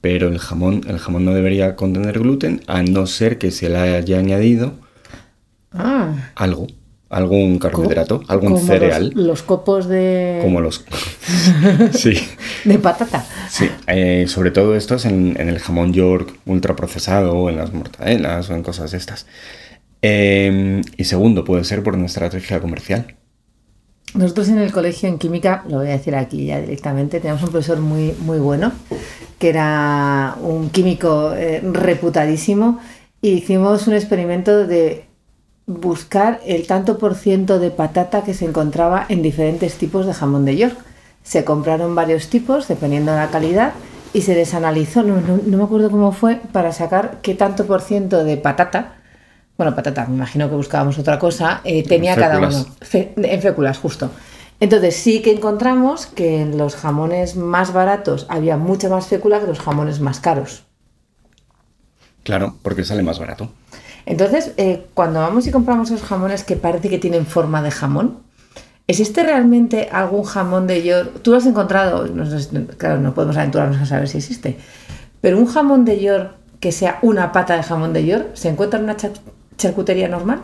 [0.00, 3.78] Pero el jamón, el jamón no debería contener gluten, a no ser que se le
[3.78, 4.72] haya añadido
[5.70, 6.32] ah.
[6.34, 6.66] algo,
[7.10, 9.12] algún carbohidrato, algún cereal.
[9.14, 10.40] Los, copos de.
[10.42, 10.84] Como los.
[11.92, 12.14] sí.
[12.64, 13.24] De patata.
[13.48, 18.50] Sí, eh, sobre todo estos en, en, el jamón York ultraprocesado, o en las mortadelas
[18.50, 19.26] o en cosas de estas.
[20.02, 23.16] Em, y segundo, puede ser por una estrategia comercial.
[24.14, 27.50] Nosotros en el colegio en química, lo voy a decir aquí ya directamente, teníamos un
[27.50, 28.72] profesor muy, muy bueno,
[29.38, 32.80] que era un químico eh, reputadísimo,
[33.20, 35.07] y hicimos un experimento de
[35.68, 40.44] buscar el tanto por ciento de patata que se encontraba en diferentes tipos de jamón
[40.44, 40.76] de York.
[41.22, 43.74] Se compraron varios tipos, dependiendo de la calidad,
[44.12, 48.24] y se desanalizó, no, no me acuerdo cómo fue, para sacar qué tanto por ciento
[48.24, 48.98] de patata
[49.58, 52.64] bueno, patata, me imagino que buscábamos otra cosa, eh, tenía cada uno.
[52.92, 54.08] en féculas, justo.
[54.60, 59.48] Entonces sí que encontramos que en los jamones más baratos había mucha más fécula que
[59.48, 60.62] los jamones más caros.
[62.22, 63.50] Claro, porque sale más barato.
[64.08, 68.20] Entonces, eh, cuando vamos y compramos esos jamones que parece que tienen forma de jamón,
[68.86, 71.20] ¿existe realmente algún jamón de York?
[71.20, 72.08] Tú lo has encontrado,
[72.78, 74.56] claro, no podemos aventurarnos a saber si existe,
[75.20, 78.78] pero un jamón de York que sea una pata de jamón de York, ¿se encuentra
[78.78, 78.96] en una
[79.58, 80.40] charcutería normal?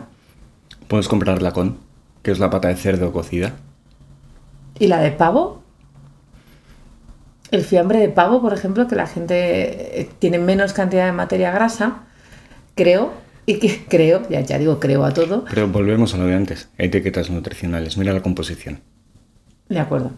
[0.87, 1.79] Puedes comprar la con,
[2.21, 3.53] que es la pata de cerdo cocida.
[4.77, 5.63] ¿Y la de pavo?
[7.49, 11.49] El fiambre de pavo, por ejemplo, que la gente eh, tiene menos cantidad de materia
[11.49, 12.03] grasa,
[12.75, 15.45] creo, y que creo, ya, ya digo creo a todo.
[15.49, 18.81] Pero volvemos a lo de antes, etiquetas nutricionales, mira la composición.
[19.69, 20.11] De acuerdo.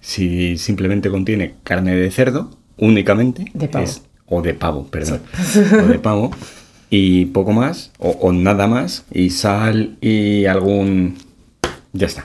[0.00, 3.86] Si simplemente contiene carne de cerdo, únicamente, de pavo.
[4.26, 5.22] o de pavo, perdón,
[5.82, 6.30] o de pavo,
[6.90, 11.16] y poco más, o, nada más, y sal y algún...
[11.92, 12.24] Ya está.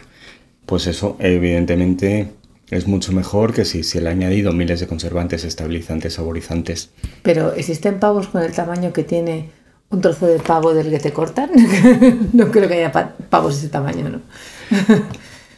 [0.66, 2.28] Pues eso, evidentemente,
[2.70, 6.92] es mucho mejor que si se le ha añadido miles de conservantes, estabilizantes, saborizantes.
[7.24, 9.50] Pero ¿existen pavos con el tamaño que tiene
[9.90, 11.50] un trozo de pavo del que te cortan?
[12.34, 12.92] no creo que haya
[13.30, 14.22] pavos de ese tamaño, ¿no?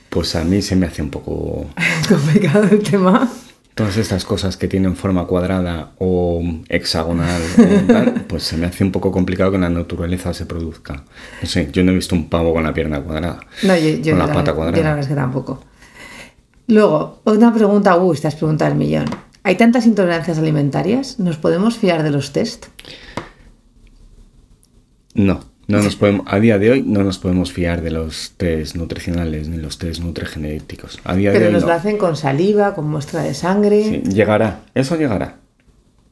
[0.09, 1.67] pues a mí se me hace un poco...
[2.09, 3.29] complicado el tema
[3.75, 7.41] todas estas cosas que tienen forma cuadrada o hexagonal,
[8.27, 11.03] pues se me hace un poco complicado que en la naturaleza se produzca.
[11.41, 13.39] No sé, yo no he visto un pavo con la pierna cuadrada.
[13.63, 14.77] No, yo, con la, pata cuadrada.
[14.77, 15.63] Yo la verdad es que tampoco.
[16.67, 19.05] Luego, una pregunta, uh, esta es pregunta del millón.
[19.43, 21.19] ¿Hay tantas intolerancias alimentarias?
[21.19, 22.67] ¿Nos podemos fiar de los test?
[25.13, 25.51] No.
[25.67, 29.47] No nos podemos, a día de hoy no nos podemos fiar de los test nutricionales
[29.47, 30.99] ni los test nutrigenéticos.
[31.03, 33.83] A día Pero de nos lo hacen con saliva, con muestra de sangre.
[33.83, 35.37] Sí, llegará, eso llegará.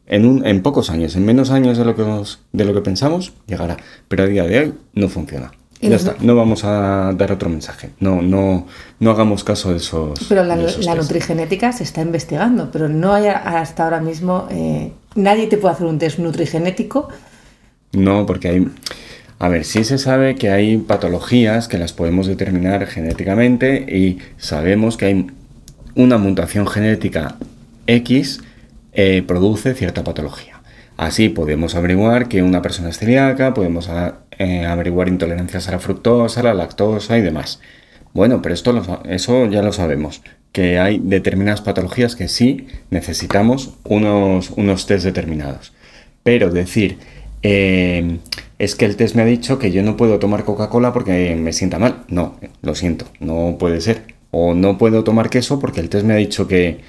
[0.06, 2.04] En, un, en pocos años, en menos años de lo, que
[2.52, 3.78] de lo que pensamos, llegará.
[4.08, 5.52] Pero a día de hoy no funciona.
[5.82, 7.92] Ya está, no vamos a dar otro mensaje.
[8.00, 8.68] No, no,
[9.00, 10.20] no hagamos caso de esos.
[10.28, 10.58] Pero la,
[10.96, 14.48] nutrigenética se está investigando, pero no hay hasta ahora mismo.
[14.52, 17.08] Eh, nadie te puede hacer un test nutrigenético.
[17.92, 18.68] No, porque hay
[19.42, 24.98] a ver, sí se sabe que hay patologías que las podemos determinar genéticamente y sabemos
[24.98, 25.28] que hay
[25.96, 27.38] una mutación genética
[27.88, 28.42] X
[28.92, 30.62] eh, produce cierta patología.
[30.98, 33.90] Así podemos averiguar que una persona es celíaca, podemos
[34.38, 37.62] eh, averiguar intolerancias a la fructosa, a la lactosa y demás.
[38.14, 40.22] Bueno, pero esto eso ya lo sabemos,
[40.52, 45.72] que hay determinadas patologías que sí necesitamos unos, unos test determinados.
[46.24, 46.98] Pero decir,
[47.44, 48.20] eh,
[48.58, 51.54] es que el test me ha dicho que yo no puedo tomar Coca-Cola porque me
[51.54, 52.04] sienta mal.
[52.10, 54.04] No, lo siento, no puede ser.
[54.32, 56.82] O no puedo tomar queso porque el test me ha dicho que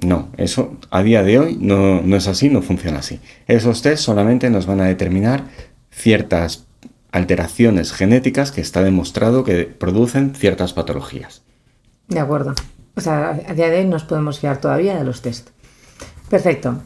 [0.00, 3.20] no, eso a día de hoy no, no es así, no funciona así.
[3.46, 5.44] Esos test solamente nos van a determinar
[5.90, 6.66] ciertas
[7.12, 11.42] alteraciones genéticas que está demostrado que producen ciertas patologías.
[12.08, 12.54] De acuerdo.
[12.96, 15.50] O sea, a día de hoy nos podemos fiar todavía de los test.
[16.28, 16.82] Perfecto.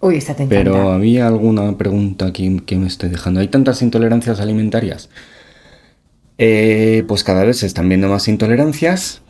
[0.00, 0.64] Uy, esta te encanta.
[0.64, 3.40] Pero había alguna pregunta aquí que me estoy dejando.
[3.40, 5.08] ¿Hay tantas intolerancias alimentarias?
[6.38, 9.22] Eh, pues cada vez se están viendo más intolerancias,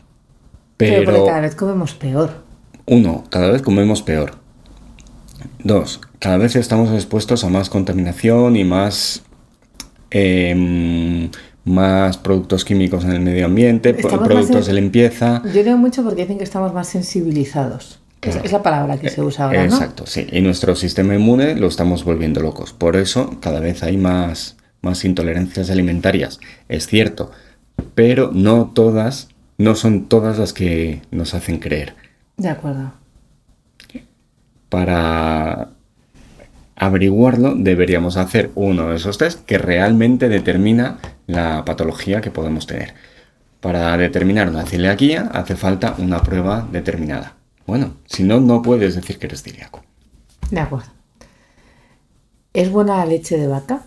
[0.77, 0.97] pero...
[1.05, 2.43] Pero porque cada vez comemos peor.
[2.85, 4.33] Uno, cada vez comemos peor.
[5.63, 9.23] Dos, cada vez estamos expuestos a más contaminación y más,
[10.11, 11.29] em,
[11.65, 15.41] más productos químicos en el medio ambiente, Estamos productos en- de limpieza.
[15.53, 17.98] Yo leo mucho porque dicen que estamos más sensibilizados.
[18.21, 19.73] Es, es la palabra que se usa ahora, ¿no?
[19.73, 20.27] Exacto, sí.
[20.31, 22.73] Y nuestro sistema inmune lo estamos volviendo locos.
[22.73, 26.39] Por eso cada vez hay más, más intolerancias alimentarias.
[26.67, 27.31] Es cierto,
[27.95, 31.95] pero no todas, no son todas las que nos hacen creer.
[32.37, 32.93] De acuerdo.
[34.69, 35.69] Para
[36.75, 42.93] averiguarlo deberíamos hacer uno de esos test que realmente determina la patología que podemos tener.
[43.59, 47.38] Para determinar una celiaquía hace falta una prueba determinada.
[47.69, 49.83] Bueno, si no, no puedes decir que eres celíaco.
[50.49, 50.87] De acuerdo.
[52.51, 53.83] ¿Es buena la leche de vaca?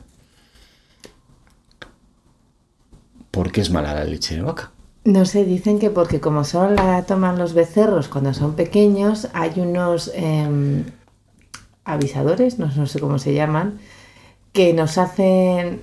[3.33, 4.71] ¿Por qué es mala la leche de vaca?
[5.03, 9.59] No sé, dicen que porque como solo la toman los becerros cuando son pequeños, hay
[9.59, 10.85] unos em,
[11.85, 13.81] avisadores, no, no sé cómo se llaman,
[14.53, 15.83] que nos hacen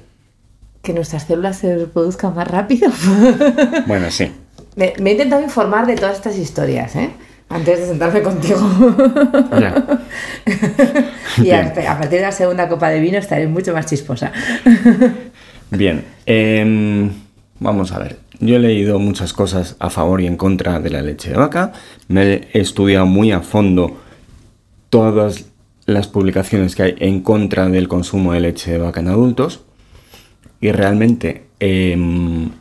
[0.84, 2.90] que nuestras células se reproduzcan más rápido.
[3.88, 4.32] Bueno, sí.
[4.78, 7.12] me, me he intentado informar de todas estas historias, ¿eh?
[7.50, 8.60] Antes de sentarme contigo.
[9.60, 10.02] Ya.
[11.44, 14.32] y a, partir de la segunda copa de vino estaré mucho más chisposa.
[15.72, 17.12] Bien, em,
[17.60, 18.20] vamos a ver.
[18.40, 21.74] Yo he leído muchas cosas a favor y en contra de la leche de vaca.
[22.08, 23.98] Me he estudiado muy a fondo
[24.92, 25.46] todas
[25.88, 29.62] las publicaciones que hay en contra del consumo de leche de vaca en adultos.
[30.62, 32.52] Y realmente em,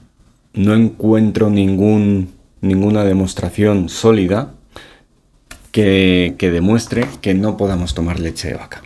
[0.55, 2.31] no encuentro ningún,
[2.63, 4.55] ninguna demostración sólida
[5.73, 8.83] que, demuestre que no podamos tomar leche de vaca.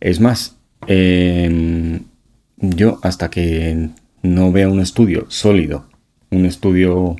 [0.00, 2.00] Es más, em,
[2.58, 3.90] yo hasta que
[4.22, 5.88] no vea un estudio sólido,
[6.30, 7.16] un estudio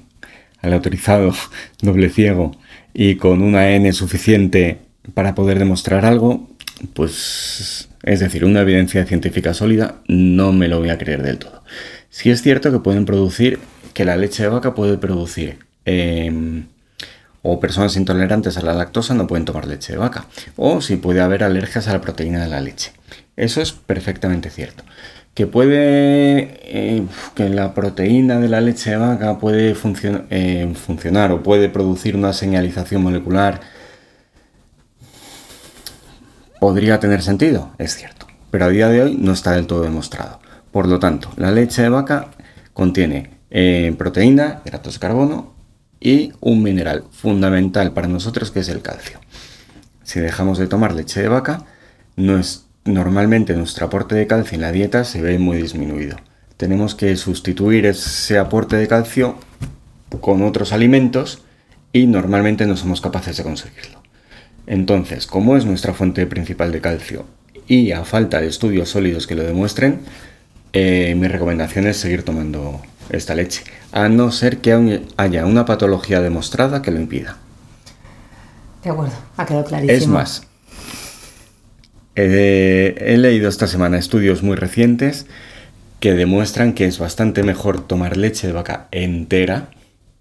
[0.60, 1.32] aleatorizado,
[1.80, 2.52] doble ciego
[2.94, 4.78] y con una N suficiente
[5.14, 6.48] para poder demostrar algo,
[6.94, 11.62] pues es decir, una evidencia científica sólida, no me lo voy a creer del todo.
[12.08, 13.58] Sí es cierto que pueden producir,
[13.94, 16.66] que la leche de vaca puede producir, em,
[17.48, 21.20] o personas intolerantes a la lactosa no pueden tomar leche de vaca, o si puede
[21.20, 22.92] haber alergias a la proteína de la leche.
[23.36, 24.82] Eso es perfectamente cierto.
[25.32, 27.04] Que puede, eh,
[27.34, 29.76] que la proteína de la leche de vaca puede
[30.30, 33.60] eh, funcionar o puede producir una señalización molecular
[36.58, 40.40] podría tener sentido, es cierto, pero a día de hoy no está del todo demostrado.
[40.72, 42.30] Por lo tanto, la leche de vaca
[42.72, 45.55] contiene eh, proteína, hidratos de carbono
[46.00, 49.18] y un mineral fundamental para nosotros que es el calcio.
[50.02, 51.64] Si dejamos de tomar leche de vaca,
[52.84, 56.16] normalmente nuestro aporte de calcio en la dieta se ve muy disminuido.
[56.56, 59.36] Tenemos que sustituir ese aporte de calcio
[60.20, 61.42] con otros alimentos
[61.92, 64.02] y normalmente no somos capaces de conseguirlo.
[64.66, 67.26] Entonces, como es nuestra fuente principal de calcio
[67.66, 70.00] y a falta de estudios sólidos que lo demuestren,
[70.72, 76.20] eh, mi recomendación es seguir tomando esta leche, a no ser que haya una patología
[76.20, 77.36] demostrada que lo impida.
[78.82, 79.96] De acuerdo, ha quedado clarísimo.
[79.96, 80.46] Es más,
[82.16, 85.26] eh, he leído esta semana estudios muy recientes
[86.00, 89.68] que demuestran que es bastante mejor tomar leche de vaca entera,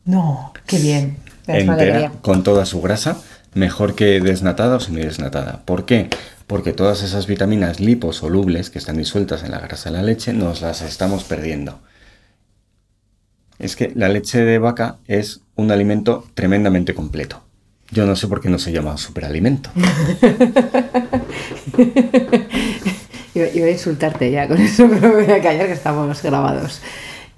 [0.05, 1.17] No, qué bien.
[1.47, 3.17] Me entera, con toda su grasa,
[3.53, 5.61] mejor que desnatada o semidesnatada.
[5.65, 6.09] ¿Por qué?
[6.47, 10.61] Porque todas esas vitaminas liposolubles que están disueltas en la grasa de la leche nos
[10.61, 11.79] las estamos perdiendo.
[13.65, 17.41] Es que la leche de vaca es un alimento tremendamente completo.
[17.89, 19.71] Yo no sé por qué no se llama superalimento.
[23.33, 26.79] Iba, a insultarte ya con eso, pero me voy a callar que estamos grabados.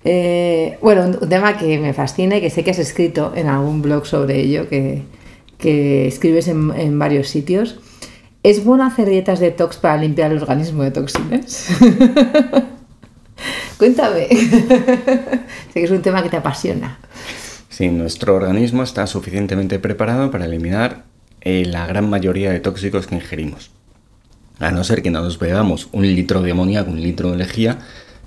[0.04, 3.82] Eh, bueno, un tema que me fascina y que sé que has escrito en algún
[3.82, 5.04] blog sobre ello, que,
[5.58, 7.80] que escribes en, en varios sitios.
[8.44, 11.70] ¿Es bueno hacer dietas detox para limpiar el organismo de toxinas?
[13.78, 14.28] Cuéntame.
[14.30, 17.00] sé que es un tema que te apasiona.
[17.70, 21.04] Sí, nuestro organismo está suficientemente preparado para eliminar
[21.42, 23.72] eh, la gran mayoría de tóxicos que ingerimos.
[24.60, 27.78] A no ser que nos bebamos un litro de amoníaco, un litro de lejía,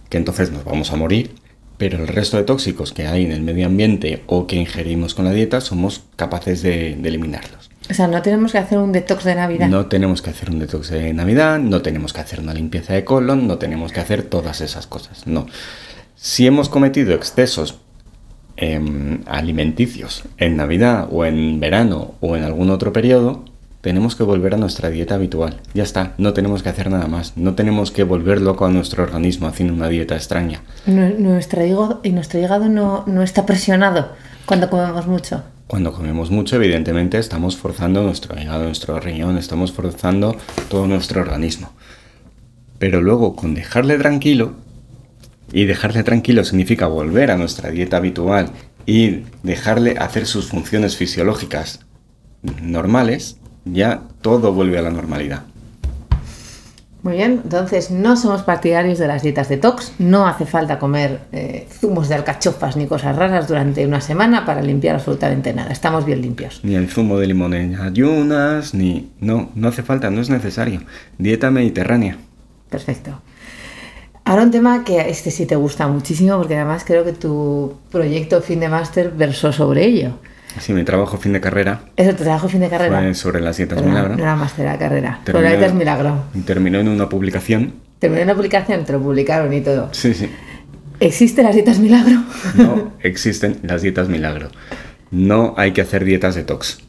[0.08, 1.39] que entonces nos vamos a morir
[1.80, 5.24] pero el resto de tóxicos que hay en el medio ambiente o que ingerimos con
[5.24, 7.70] la dieta somos capaces de, de eliminarlos.
[7.88, 9.66] O sea, no tenemos que hacer un detox de Navidad.
[9.66, 13.02] No tenemos que hacer un detox de Navidad, no tenemos que hacer una limpieza de
[13.02, 15.26] colon, no tenemos que hacer todas esas cosas.
[15.26, 15.46] No.
[16.16, 17.78] Si hemos cometido excesos
[18.58, 23.46] em, alimenticios en Navidad o en verano o en algún otro periodo,
[23.80, 25.60] tenemos que volver a nuestra dieta habitual.
[25.74, 27.36] Ya está, no tenemos que hacer nada más.
[27.36, 30.62] No tenemos que volver loco a nuestro organismo haciendo una dieta extraña.
[30.86, 34.08] Nu- Nuestro hígado, y nuestro hígado no, no está presionado
[34.46, 35.42] cuando comemos mucho.
[35.66, 40.36] Cuando comemos mucho, evidentemente, estamos forzando nuestro hígado, nuestro riñón, estamos forzando
[40.68, 41.70] todo nuestro organismo.
[42.78, 44.54] Pero luego, con dejarle tranquilo,
[45.52, 48.50] y dejarle tranquilo significa volver a nuestra dieta habitual
[48.86, 51.80] y dejarle hacer sus funciones fisiológicas
[52.62, 55.42] normales, ya todo vuelve a la normalidad.
[57.02, 61.66] Muy bien, entonces no somos partidarios de las dietas detox, no hace falta comer eh,
[61.80, 66.20] zumos de alcachofas ni cosas raras durante una semana para limpiar absolutamente nada, estamos bien
[66.20, 66.60] limpios.
[66.62, 69.10] Ni el zumo de limón en ayunas, ni...
[69.18, 70.82] No, no hace falta, no es necesario.
[71.16, 72.18] Dieta mediterránea.
[72.68, 73.18] Perfecto.
[74.26, 78.42] Ahora un tema que este sí te gusta muchísimo porque además creo que tu proyecto
[78.42, 80.18] fin de máster versó sobre ello.
[80.58, 82.98] Sí, mi trabajo fin de carrera ¿Eso tu trabajo fin de carrera?
[83.00, 84.16] fue sobre las dietas Pero no, milagro.
[84.16, 85.20] no era máster, era carrera.
[85.24, 86.24] Pero Terminé- ahorita es milagro.
[86.44, 87.74] Terminó en una publicación.
[87.98, 89.88] Terminé una publicación, te lo publicaron y todo.
[89.92, 90.28] Sí, sí.
[90.98, 92.22] ¿Existen las dietas milagro?
[92.56, 94.48] No existen las dietas milagro.
[95.10, 96.80] No hay que hacer dietas detox.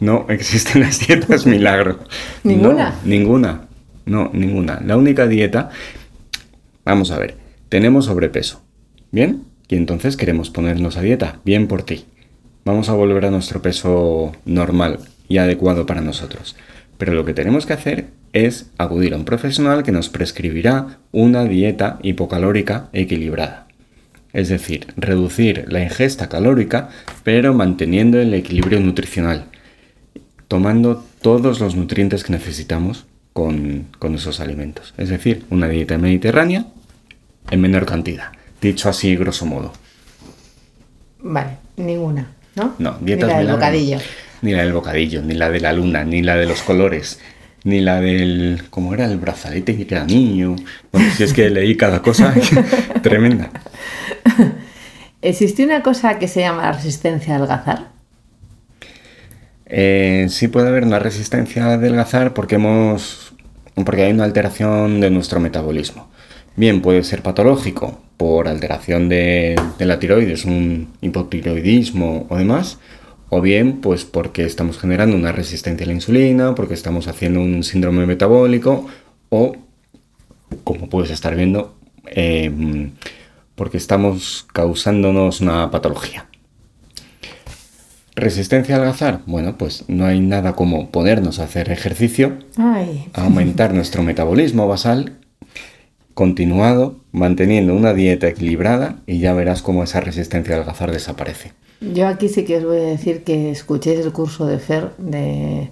[0.00, 1.98] No existen las dietas milagro.
[2.44, 2.90] ¿Ninguna?
[2.90, 3.60] No, ninguna.
[4.06, 4.80] No, ninguna.
[4.84, 5.70] La única dieta.
[6.84, 7.36] Vamos a ver.
[7.68, 8.62] Tenemos sobrepeso.
[9.10, 9.44] ¿Bien?
[9.68, 11.40] Y entonces queremos ponernos a dieta.
[11.44, 12.06] Bien por ti.
[12.64, 16.56] Vamos a volver a nuestro peso normal y adecuado para nosotros.
[16.98, 21.44] Pero lo que tenemos que hacer es acudir a un profesional que nos prescribirá una
[21.44, 23.66] dieta hipocalórica equilibrada.
[24.32, 26.90] Es decir, reducir la ingesta calórica,
[27.24, 29.46] pero manteniendo el equilibrio nutricional,
[30.48, 34.92] tomando todos los nutrientes que necesitamos con, con esos alimentos.
[34.98, 36.66] Es decir, una dieta mediterránea
[37.50, 38.32] en menor cantidad.
[38.60, 39.72] Dicho así, grosso modo.
[41.20, 42.74] Vale, ninguna, ¿no?
[42.78, 43.98] No, Ni dietas la del bocadillo.
[44.42, 47.20] Ni la del bocadillo, ni la de la luna, ni la de los colores,
[47.64, 48.64] ni la del.
[48.70, 49.04] ¿Cómo era?
[49.06, 50.56] El brazalete que era niño.
[50.92, 52.34] Bueno, si es que leí cada cosa
[53.02, 53.50] tremenda.
[55.22, 57.88] ¿Existe una cosa que se llama la resistencia a adelgazar?
[59.66, 63.34] Eh, sí puede haber una resistencia a adelgazar porque hemos.
[63.84, 66.08] porque hay una alteración de nuestro metabolismo.
[66.58, 72.80] Bien, puede ser patológico por alteración de, de la tiroides, un hipotiroidismo o demás,
[73.28, 77.62] o bien pues porque estamos generando una resistencia a la insulina, porque estamos haciendo un
[77.62, 78.88] síndrome metabólico,
[79.28, 79.54] o
[80.64, 82.50] como puedes estar viendo, eh,
[83.54, 86.26] porque estamos causándonos una patología.
[88.16, 93.74] Resistencia al adelgazar, bueno, pues no hay nada como ponernos a hacer ejercicio, Ay, aumentar
[93.74, 95.17] nuestro metabolismo basal,
[96.18, 101.52] continuado, manteniendo una dieta equilibrada y ya verás cómo esa resistencia al adelgazar desaparece.
[101.80, 105.70] yo aquí sí que os voy a decir que escuchéis el curso de Fer de,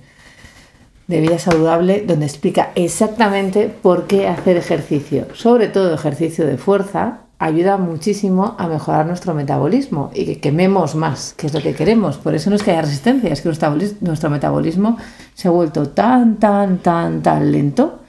[1.09, 7.23] de vida saludable donde explica exactamente por qué hacer ejercicio, sobre todo ejercicio de fuerza,
[7.41, 12.19] ayuda muchísimo a mejorar nuestro metabolismo y que quememos más, que es lo que queremos.
[12.19, 14.97] Por eso no es que haya resistencia, es que nuestro metabolismo
[15.35, 18.06] se ha vuelto tan, tan, tan, tan lento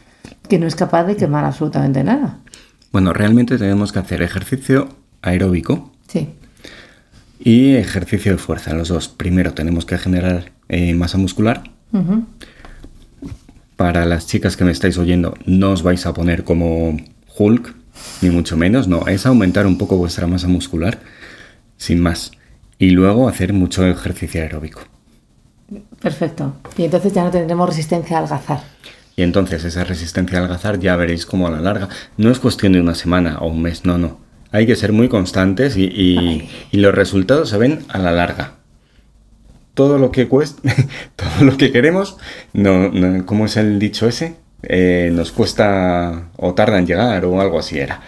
[0.47, 2.39] que no es capaz de quemar absolutamente nada.
[2.91, 4.89] Bueno, realmente tenemos que hacer ejercicio
[5.21, 6.29] aeróbico Sí,
[7.39, 9.07] y ejercicio de fuerza, los dos.
[9.07, 11.63] Primero tenemos que generar eh, masa muscular.
[13.75, 16.97] Para las chicas que me estáis oyendo, no os vais a poner como
[17.37, 17.75] Hulk,
[18.21, 20.99] ni mucho menos, no, es aumentar un poco vuestra masa muscular,
[21.77, 22.31] sin más.
[22.79, 24.81] Y luego hacer mucho ejercicio aeróbico.
[26.01, 26.53] perfecto.
[26.77, 28.61] Y entonces ya no tendremos resistencia al adelgazar.
[29.17, 32.73] Y entonces esa resistencia al algazar ya veréis cómo a la larga no es cuestión
[32.73, 34.19] de una semana o un mes, no, no.
[34.51, 38.53] Hay que ser muy constantes y, y- y los resultados se ven a la larga.
[39.73, 40.61] Todo lo que cuesta,
[41.15, 42.17] todo lo que queremos,
[42.53, 44.35] no, no- ¿cómo es el dicho ese?
[44.61, 48.01] Eh, nos cuesta o tarda en llegar o algo así era.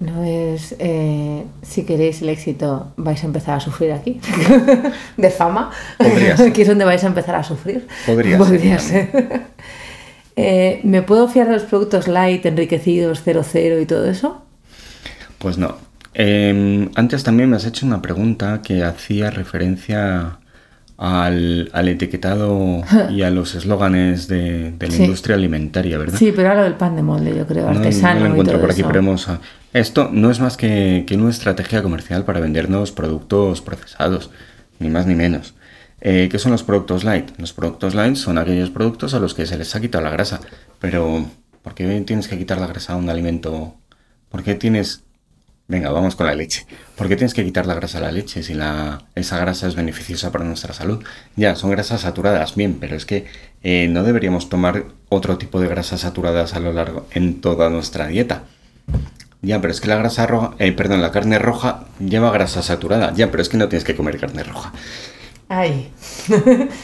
[0.00, 4.20] No es, eh, si queréis el éxito, vais a empezar a sufrir aquí,
[5.16, 5.70] de fama.
[5.96, 6.48] Podría ser.
[6.50, 7.86] Aquí es donde vais a empezar a sufrir.
[8.04, 8.38] Podría
[8.80, 9.42] ser ser.
[10.36, 14.42] Eh, ¿Me puedo fiar de los productos light, enriquecidos, 00 y todo eso?
[15.38, 15.76] Pues no.
[16.14, 20.38] Eh, antes también me has hecho una pregunta que hacía referencia
[20.96, 25.02] al, al etiquetado y a los eslóganes de, de la Sí.
[25.04, 26.18] industria alimentaria, ¿verdad?
[26.18, 28.20] Sí, pero ahora lo del pan de molde, yo creo, No, artesano.
[28.20, 28.88] no lo y encuentro todo por aquí, eso.
[28.88, 29.28] pero hemos-
[29.72, 34.30] Esto no es más que, que una estrategia comercial para vendernos productos procesados,
[34.78, 35.54] ni más ni menos.
[36.06, 37.30] Eh, ¿Qué son los productos light?
[37.38, 40.38] Los productos light son aquellos productos a los que se les ha quitado la grasa.
[40.78, 41.24] Pero,
[41.62, 43.74] ¿por qué tienes que quitar la grasa a un alimento?
[44.28, 45.02] ¿Por qué tienes...
[45.66, 46.66] Venga, vamos con la leche.
[46.94, 49.76] ¿Por qué tienes que quitar la grasa a la leche si la, esa grasa es
[49.76, 51.02] beneficiosa para nuestra salud?
[51.36, 53.24] Ya, son grasas saturadas, bien, pero es que
[53.62, 58.08] eh, no deberíamos tomar otro tipo de grasas saturadas a lo largo en toda nuestra
[58.08, 58.44] dieta.
[59.40, 63.14] Ya, pero es que la grasa roja, eh, perdón, la carne roja lleva grasa saturada.
[63.14, 64.70] Ya, pero es que no tienes que comer carne roja.
[65.56, 65.90] Ay,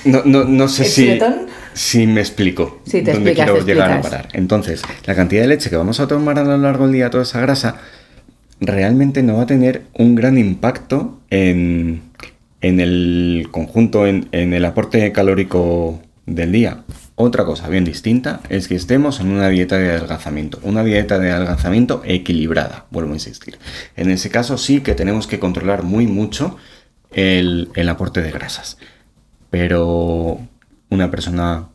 [0.04, 3.92] No, no, no sé ¿El si, me explico Sí, te dónde explicas, quiero te llegar
[3.92, 4.28] a parar.
[4.32, 7.24] Entonces, la cantidad de leche que vamos a tomar a lo largo del día, toda
[7.24, 7.76] esa grasa,
[8.60, 12.02] realmente no va a tener un gran impacto en,
[12.60, 16.84] en el conjunto, en, en el aporte calórico del día.
[17.16, 21.32] Otra cosa bien distinta es que estemos en una dieta de adelgazamiento, una dieta de
[21.32, 23.58] adelgazamiento equilibrada, vuelvo a insistir.
[23.96, 26.56] En ese caso sí que tenemos que controlar muy mucho
[27.12, 28.78] el, el aporte de grasas.
[29.50, 30.40] Pero
[30.90, 31.68] una persona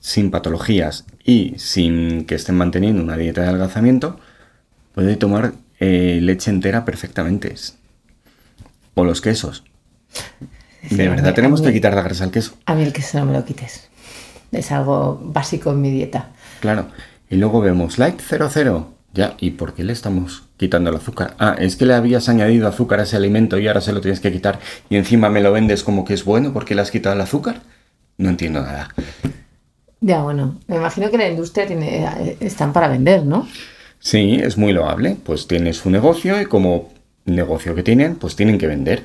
[0.00, 4.20] sin patologías y sin que estén manteniendo una dieta de adelgazamiento
[4.94, 7.54] puede tomar eh, leche entera perfectamente.
[8.94, 9.64] O los quesos.
[10.88, 12.54] Sí, De verdad mí- tenemos que quitar la grasa al queso.
[12.66, 13.88] a mí el queso no me lo quites.
[14.52, 16.30] Es algo básico en mi dieta.
[16.60, 16.86] Claro.
[17.28, 18.92] Y luego vemos Light 00.
[19.14, 21.34] Ya, ¿y por qué le estamos quitando el azúcar?
[21.38, 24.20] Ah, es que le habías añadido azúcar a ese alimento y ahora se lo tienes
[24.20, 24.58] que quitar
[24.88, 27.60] y encima me lo vendes como que es bueno porque le has quitado el azúcar.
[28.16, 28.88] No entiendo nada.
[30.00, 33.46] Ya, bueno, me imagino que la industria tiene, están para vender, ¿no?
[33.98, 35.16] Sí, es muy loable.
[35.22, 36.92] Pues tiene su negocio y como
[37.26, 39.02] negocio que tienen, pues tienen que vender.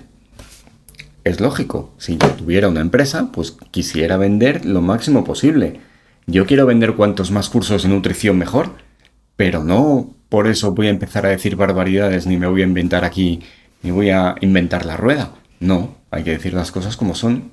[1.25, 1.93] Es lógico.
[1.97, 5.81] Si yo tuviera una empresa, pues quisiera vender lo máximo posible.
[6.25, 8.75] Yo quiero vender cuantos más cursos de nutrición mejor,
[9.35, 13.03] pero no por eso voy a empezar a decir barbaridades ni me voy a inventar
[13.03, 13.41] aquí,
[13.83, 15.31] ni voy a inventar la rueda.
[15.59, 17.51] No, hay que decir las cosas como son.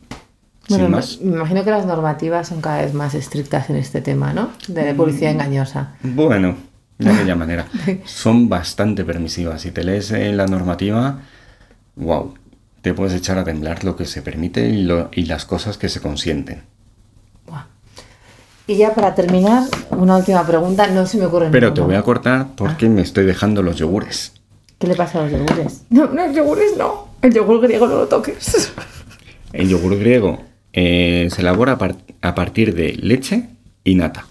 [0.69, 1.21] Bueno, sin me- más.
[1.21, 4.51] me imagino que las normativas son cada vez más estrictas en este tema, ¿no?
[4.69, 5.95] De publicidad engañosa.
[6.03, 6.57] Bueno,
[6.99, 7.67] de aquella manera.
[8.05, 9.63] Son bastante permisivas.
[9.63, 11.21] Si te lees eh, la normativa,
[11.95, 12.35] wow,
[12.83, 15.89] te puedes echar a temblar lo que se permite y, lo- y las cosas que
[15.89, 16.63] se consienten.
[18.67, 20.89] Y ya para terminar, una última pregunta.
[20.89, 24.33] No se me ocurre Pero te voy a cortar porque me estoy dejando los yogures.
[24.79, 25.83] ¿Qué le pasa a los yogures?
[25.91, 27.09] No, no, yogures no.
[27.23, 28.73] El yogur griego no lo toques.
[29.53, 30.41] El yogur griego
[30.73, 33.49] eh, se elabora a, par- a partir de leche
[33.85, 34.27] y nata.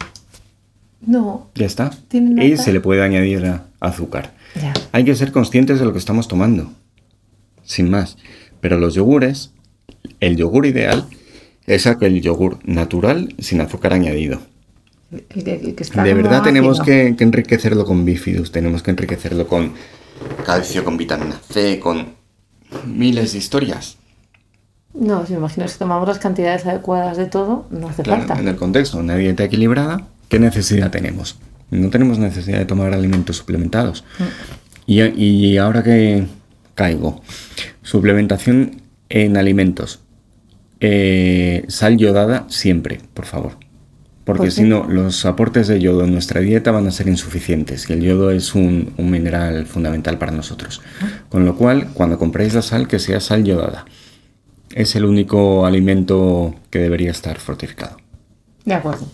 [1.01, 1.49] No.
[1.55, 1.91] Ya está.
[2.09, 4.33] ¿Tiene Y se le puede añadir a- azúcar.
[4.61, 4.73] Ya.
[4.91, 6.71] Hay que ser conscientes de lo que estamos tomando.
[7.63, 8.17] Sin más.
[8.61, 9.51] Pero los yogures,
[10.19, 11.05] el yogur ideal
[11.67, 14.39] es aquel yogur natural sin azúcar añadido.
[15.29, 19.73] Que- está De verdad tenemos que, que enriquecerlo con bifidus, tenemos que enriquecerlo con
[20.45, 22.15] calcio, con vitamina C, con
[22.85, 23.97] miles de historias.
[24.93, 28.41] No, si me imagino si tomamos las cantidades adecuadas de todo, no hace Claro, falta.
[28.41, 31.37] en el contexto una dieta equilibrada, ¿qué necesidad tenemos?
[31.69, 34.03] No tenemos necesidad de tomar alimentos suplementados.
[34.85, 36.25] Y, y ahora que
[36.75, 37.21] caigo,
[37.83, 39.99] suplementación en alimentos.
[40.87, 43.53] Eh, sal yodada siempre, por favor.
[44.23, 47.89] Porque ¿Por si no, los aportes de yodo en nuestra dieta van a ser insuficientes.
[47.89, 50.83] Y el yodo es un, un mineral fundamental para nosotros.
[51.29, 53.85] Con lo cual, cuando compréis la sal, que sea sal yodada.
[54.75, 57.97] Es el único alimento que debería estar fortificado.
[58.63, 59.07] De acuerdo.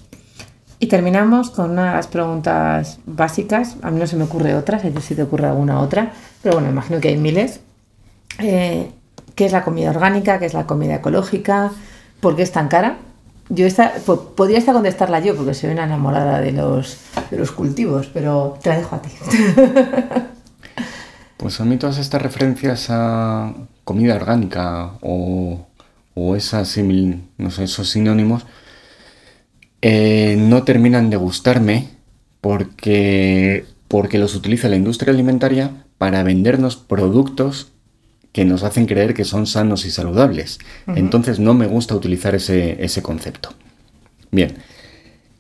[0.80, 3.78] Y terminamos con una de las preguntas básicas.
[3.82, 6.12] A mí no se me ocurre otras, a ti si te ocurre alguna otra,
[6.42, 7.62] pero bueno, imagino que hay miles.
[8.40, 8.90] Eh,
[9.36, 10.40] ¿Qué es la comida orgánica?
[10.40, 11.72] ¿Qué es la comida ecológica?
[12.20, 12.98] ¿Por qué es tan cara?
[13.50, 16.98] Yo esta, po- podría esta contestarla yo, porque soy una enamorada de los,
[17.30, 19.10] de los cultivos, pero te la dejo a ti.
[21.38, 23.52] Pues a mí todas estas referencias a
[23.84, 25.66] comida orgánica o,
[26.14, 28.46] o esas simil- no sé, esos sinónimos
[29.82, 31.90] eh, no terminan de gustarme
[32.42, 37.71] porque, porque los utiliza la industria alimentaria para vendernos productos
[38.32, 40.60] que nos hacen creer que son sanos y saludables.
[40.88, 43.50] Entonces no me gusta utilizar ese, ese concepto.
[44.32, 44.56] Bien,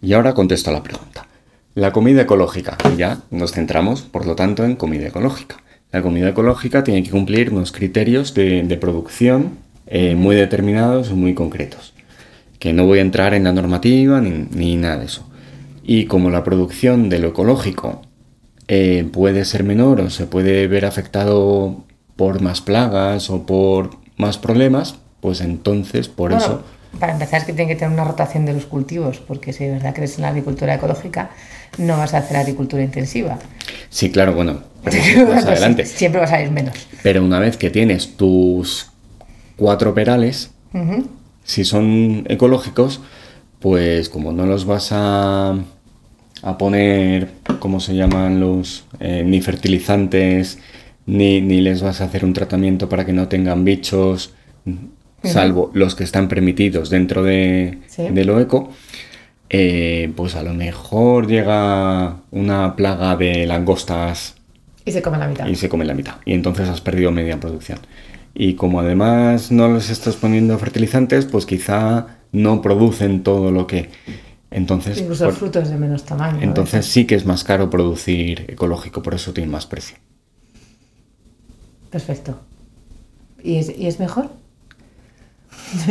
[0.01, 1.27] y ahora contesto a la pregunta.
[1.73, 2.77] La comida ecológica.
[2.97, 5.57] Ya nos centramos, por lo tanto, en comida ecológica.
[5.91, 11.13] La comida ecológica tiene que cumplir unos criterios de, de producción eh, muy determinados y
[11.13, 11.93] muy concretos.
[12.59, 15.29] Que no voy a entrar en la normativa ni, ni nada de eso.
[15.83, 18.01] Y como la producción de lo ecológico
[18.67, 21.83] eh, puede ser menor o se puede ver afectado
[22.21, 26.63] por más plagas o por más problemas, pues entonces por Bueno, eso...
[26.99, 29.71] Para empezar es que tiene que tener una rotación de los cultivos, porque si de
[29.71, 31.31] verdad crees en la agricultura ecológica,
[31.79, 33.39] no vas a hacer agricultura intensiva.
[33.89, 35.83] Sí, claro, bueno, más adelante.
[35.87, 36.75] Siempre vas a ir menos.
[37.01, 38.91] Pero una vez que tienes tus
[39.55, 40.51] cuatro perales,
[41.43, 43.01] si son ecológicos,
[43.57, 45.55] pues como no los vas a,
[46.43, 48.83] a poner, ¿cómo se llaman los?
[48.99, 50.59] Eh, ni fertilizantes,
[51.05, 54.33] ni, ni les vas a hacer un tratamiento para que no tengan bichos,
[55.23, 58.03] salvo los que están permitidos dentro de, Sí.
[58.09, 58.69] de lo eco,
[59.49, 64.35] eh, pues a lo mejor llega una plaga de langostas
[64.85, 65.47] Y se come la mitad.
[65.47, 66.15] y se come la mitad.
[66.25, 67.79] Y entonces has perdido media producción.
[68.33, 73.89] Y como además no les estás poniendo fertilizantes, pues quizá no producen todo lo que...
[74.51, 76.39] Entonces, Incluso por- el fruto es de menos tamaño.
[76.41, 79.97] entonces sí que es más caro producir ecológico, por eso tiene más precio.
[81.91, 82.39] Perfecto.
[83.43, 84.29] ¿Y es, y es mejor?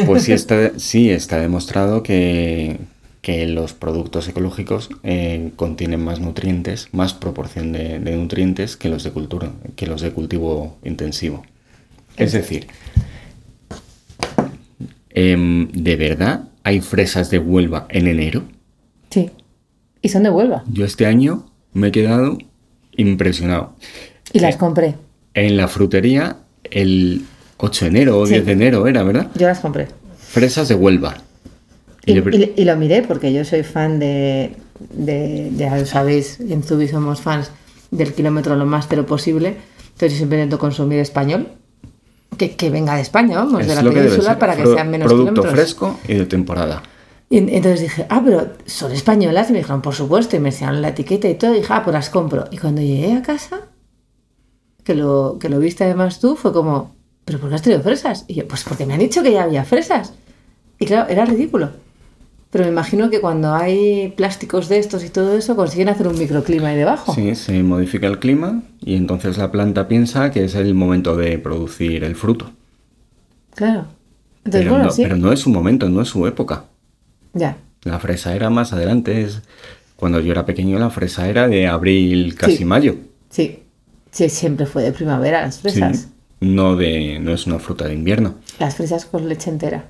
[0.06, 2.78] Pues sí está, sí está demostrado que,
[3.22, 9.04] que los productos ecológicos eh, contienen más nutrientes, más proporción de, de nutrientes que los
[9.04, 11.44] de cultura, que los de cultivo intensivo.
[12.16, 12.66] Es decir,
[15.10, 18.44] em, ¿de verdad hay fresas de Huelva en enero?
[19.10, 19.30] Sí.
[20.02, 20.64] Y son de Huelva.
[20.72, 22.38] Yo este año me he quedado
[22.96, 23.74] impresionado.
[24.32, 24.94] Y las Eh, compré.
[25.34, 27.22] En la frutería el
[27.58, 28.32] 8 de enero o Sí.
[28.34, 29.28] 10 de enero era, ¿verdad?
[29.34, 29.88] Yo las compré.
[30.18, 31.16] Fresas de Huelva.
[32.06, 34.54] Y, le pre- y- y lo miré porque yo soy fan de,
[34.92, 37.50] de- ya lo sabéis, en Zubi somos fans
[37.90, 39.56] del kilómetro lo más cero posible.
[39.92, 41.48] Entonces yo siempre intento consumir español.
[42.38, 44.74] Que, que venga de España, vamos, de es la que debe península para que Pro-
[44.74, 45.52] sean menos Producto kilómetros.
[45.54, 46.82] fresco y de temporada.
[47.28, 49.50] Y en- entonces dije, ah, pero son españolas.
[49.50, 50.36] Y me dijeron, por supuesto.
[50.36, 51.52] Y me enseñaron la etiqueta y todo.
[51.54, 52.46] Y dije, ah, pues las compro.
[52.50, 53.60] Y cuando llegué a casa,
[54.84, 58.24] que lo, que lo viste además tú, fue como, ¿pero por qué has traído fresas?
[58.28, 60.14] Y yo, pues porque me han dicho que ya había fresas.
[60.78, 61.70] Y claro, era ridículo.
[62.50, 66.18] Pero me imagino que cuando hay plásticos de estos y todo eso, consiguen hacer un
[66.18, 67.14] microclima ahí debajo.
[67.14, 71.38] Sí, se modifica el clima y entonces la planta piensa que es el momento de
[71.38, 72.50] producir el fruto.
[73.54, 73.86] Claro.
[74.44, 75.02] Entonces, Pero, bueno, no, sí.
[75.02, 76.64] pero no es su momento, no es su época.
[77.34, 77.56] Ya.
[77.84, 79.22] La fresa era más adelante.
[79.22, 79.42] Es...
[79.96, 82.64] Cuando yo era pequeño la fresa era de abril, casi Sí.
[82.64, 82.96] mayo.
[83.28, 83.60] Sí.
[84.10, 85.98] Sí, siempre fue de primavera las fresas.
[85.98, 86.08] Sí.
[86.40, 88.36] No, de, no es una fruta de invierno.
[88.58, 89.84] Las fresas con leche entera.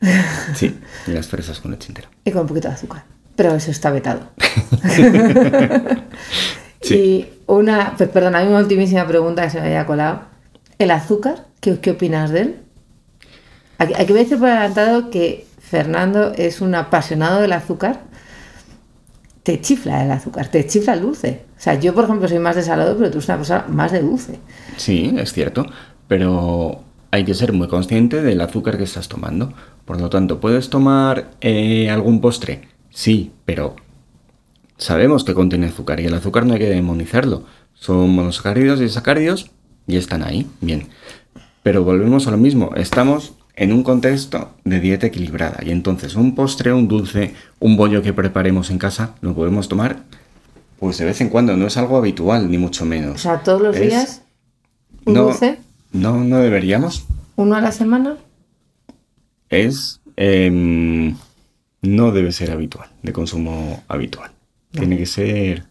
[0.54, 2.08] Sí, las fresas con leche entera.
[2.24, 3.04] Y con un poquito de azúcar.
[3.36, 4.30] Pero eso está vetado.
[6.82, 6.94] Sí.
[6.94, 10.22] Y una, per- perdona, una ultimísima pregunta que se me había colado.
[10.78, 11.44] ¿El azúcar?
[11.60, 12.56] ¿Qué, qué opinas de él?
[13.76, 18.00] Aquí, aquí voy a decir por adelantado que Fernando es un apasionado del azúcar.
[19.42, 21.44] Te chifla el azúcar, te chifla el dulce.
[21.56, 23.92] O sea, yo por ejemplo soy más de salado, pero tú eres una persona más
[23.92, 24.38] de dulce.
[24.76, 25.66] Sí, es cierto,
[26.08, 29.52] pero hay que ser muy consciente del azúcar que estás tomando.
[29.84, 32.68] Por lo tanto, ¿puedes tomar eh, algún postre?
[32.90, 33.76] Sí, pero
[34.76, 37.44] sabemos que contiene azúcar y el azúcar no hay que demonizarlo.
[37.74, 39.50] Son monosacáridos y sacáridos
[39.86, 40.88] y están ahí, bien.
[41.62, 46.34] Pero volvemos a lo mismo, estamos en un contexto de dieta equilibrada y entonces un
[46.34, 49.98] postre, un dulce, un bollo que preparemos en casa, lo podemos tomar
[50.78, 53.16] pues de vez en cuando, no es algo habitual, ni mucho menos.
[53.16, 54.22] O sea, todos los Es- días
[55.04, 55.58] un no, dulce,
[55.92, 57.04] No, no deberíamos.
[57.36, 58.16] uno a la semana.
[59.50, 60.00] Es.
[60.16, 61.16] em,
[61.82, 64.30] no debe ser habitual, de consumo habitual.
[64.70, 65.64] Tiene que ser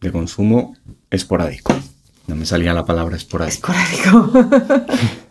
[0.00, 0.76] de consumo
[1.10, 1.74] esporádico.
[2.26, 3.72] No me salía la palabra esporádico.
[3.72, 4.32] Esporádico.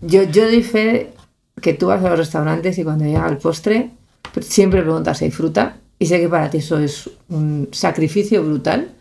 [0.00, 0.44] yo, yo
[1.60, 3.90] que tú vas a los restaurantes y cuando llega el postre
[4.40, 8.92] siempre preguntas si hay fruta y sé que para ti eso es un sacrificio brutal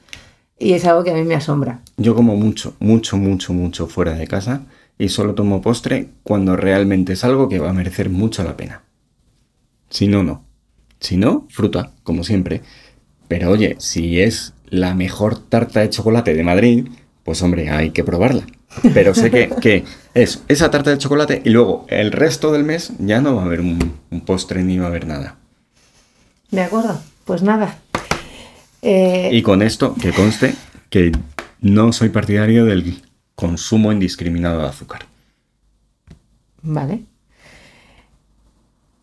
[0.58, 1.82] y es algo que a mí me asombra.
[1.97, 4.64] Yo como mucho, mucho, mucho, mucho fuera de casa
[4.97, 8.82] y solo tomo postre cuando realmente es algo que va a merecer mucho la pena.
[9.89, 10.43] Si no, no.
[11.00, 12.62] Si no, fruta, como siempre.
[13.30, 16.88] Pero oye, si es la mejor tarta de chocolate de Madrid,
[17.24, 18.45] pues hombre, hay que probarla.
[18.93, 22.93] Pero sé que, que es esa tarta de chocolate y luego el resto del mes
[22.99, 25.38] ya no va a haber un, un postre ni va a haber nada.
[26.51, 27.78] De acuerdo, pues nada.
[28.82, 30.55] Eh, Y con esto, que conste
[30.89, 31.11] que
[31.61, 33.01] no soy partidario del
[33.36, 35.05] consumo indiscriminado de azúcar.
[36.61, 37.05] Vale.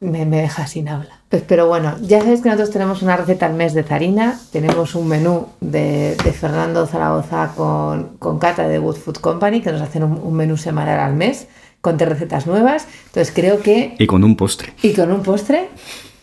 [0.00, 1.15] Me, me deja sin habla.
[1.28, 4.94] Pues, pero bueno, ya sabéis que nosotros tenemos una receta al mes de Zarina, tenemos
[4.94, 9.82] un menú de, de Fernando Zaragoza con, con Cata de Good Food Company, que nos
[9.82, 11.48] hacen un, un menú semanal al mes
[11.80, 12.86] con tres recetas nuevas.
[13.06, 13.96] Entonces creo que...
[13.98, 14.72] Y con un postre.
[14.82, 15.68] ¿Y con un postre?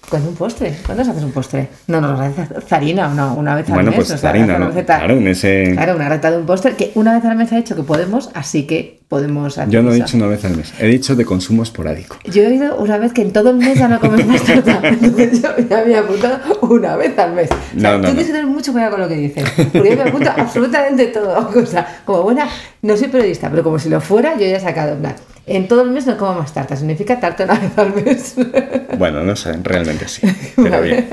[0.09, 0.73] Con un postre.
[0.85, 1.67] ¿Cuándo se haces un postre?
[1.87, 3.97] No, no, hace Zarina, no, una vez al Bueno, mes.
[3.99, 4.71] pues o sea, harina, hace una ¿no?
[4.71, 5.71] receta- Claro, en ese...
[5.73, 8.29] Claro, una receta de un postre que una vez al mes ha dicho que podemos,
[8.33, 10.05] así que podemos hacer Yo no he eso.
[10.05, 12.17] dicho una vez al mes, he dicho de consumo esporádico.
[12.25, 14.41] Yo he oído una vez que en todo el mes ya no comes más.
[14.49, 17.51] Entonces yo ya había apuntado una vez al mes.
[17.51, 19.43] O sea, No, no, tienes que tener mucho cuidado con lo que dices.
[19.71, 21.47] Porque yo me apunto absolutamente todo.
[21.55, 22.47] O sea, como buena,
[22.81, 25.15] no soy periodista, pero como si lo fuera, yo ya he sacado en plan.
[25.45, 26.75] En todo el mes no como más tarta.
[26.75, 28.35] Significa tarta una vez al mes.
[28.97, 30.21] Bueno, no sé, realmente sí,
[30.55, 31.07] pero bien.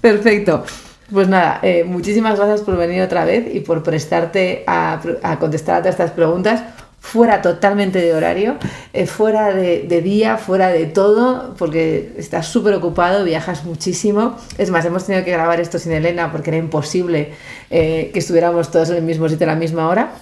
[0.00, 0.64] Perfecto.
[1.12, 5.76] Pues nada, eh, muchísimas gracias por venir otra vez y por prestarte a, a contestar
[5.76, 6.62] a todas estas preguntas
[7.00, 8.56] fuera totalmente de horario,
[8.92, 14.36] eh, fuera de, día, fuera de todo, porque estás súper ocupado, viajas muchísimo.
[14.58, 17.32] Es más, hemos tenido que grabar esto sin Elena porque era imposible
[17.70, 20.12] eh, que estuviéramos todos en el mismo sitio a la misma hora.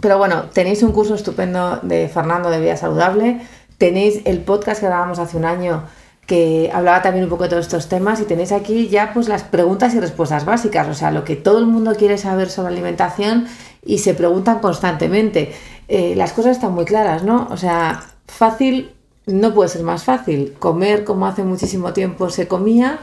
[0.00, 3.40] Pero bueno, tenéis un curso estupendo de Fernando de Vida Saludable,
[3.78, 5.84] tenéis el podcast que grabamos hace un año
[6.26, 9.42] que hablaba también un poco de todos estos temas y tenéis aquí ya pues las
[9.42, 13.46] preguntas y respuestas básicas, o sea, lo que todo el mundo quiere saber sobre alimentación
[13.84, 15.52] y se preguntan constantemente.
[15.88, 17.48] Eh, las cosas están muy claras, ¿no?
[17.50, 18.90] O sea, fácil
[19.26, 20.54] no puede ser más fácil.
[20.58, 22.98] Comer como hace muchísimo tiempo se comía,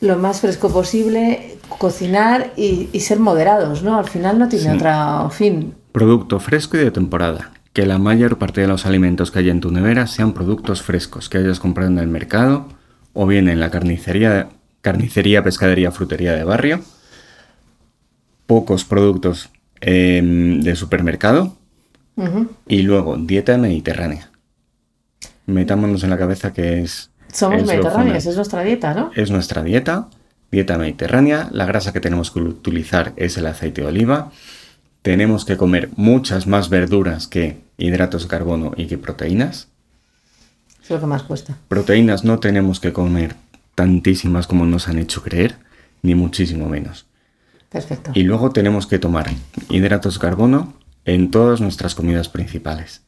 [0.00, 3.98] lo más fresco posible, cocinar y, y ser moderados, ¿no?
[3.98, 4.76] Al final no tiene Sí.
[4.76, 5.74] otro fin.
[5.92, 7.52] Producto fresco y de temporada.
[7.72, 11.28] Que la mayor parte de los alimentos que hay en tu nevera sean productos frescos
[11.28, 12.66] que hayas comprado en el mercado
[13.12, 14.48] o bien en la carnicería,
[14.80, 16.80] carnicería, pescadería, frutería de barrio.
[18.46, 19.50] Pocos productos
[19.80, 21.56] em, de supermercado
[22.66, 24.30] Y luego dieta mediterránea.
[25.46, 29.10] Metámonos en la cabeza que es Somos es mediterráneos, es nuestra dieta, ¿no?
[29.14, 30.08] es nuestra dieta,
[30.50, 31.48] dieta mediterránea.
[31.52, 34.30] La grasa que tenemos que utilizar es el aceite de oliva.
[35.02, 39.68] Tenemos que comer muchas más verduras que hidratos de carbono y que proteínas.
[40.82, 41.56] Es lo que más cuesta.
[41.68, 43.36] Proteínas no tenemos que comer
[43.74, 45.56] tantísimas como nos han hecho creer,
[46.02, 47.06] ni muchísimo menos.
[47.68, 48.10] Perfecto.
[48.14, 49.30] Y luego tenemos que tomar
[49.68, 50.74] hidratos de carbono
[51.08, 53.02] en todas nuestras comidas principales,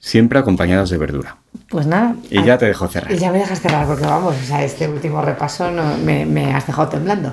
[0.00, 1.36] siempre acompañados de verdura.
[1.68, 2.16] Pues nada.
[2.30, 3.12] Y ya te dejo cerrar.
[3.12, 6.52] Y ya me dejas cerrar porque vamos, o sea, este último repaso no, me, me
[6.52, 7.32] has dejado temblando.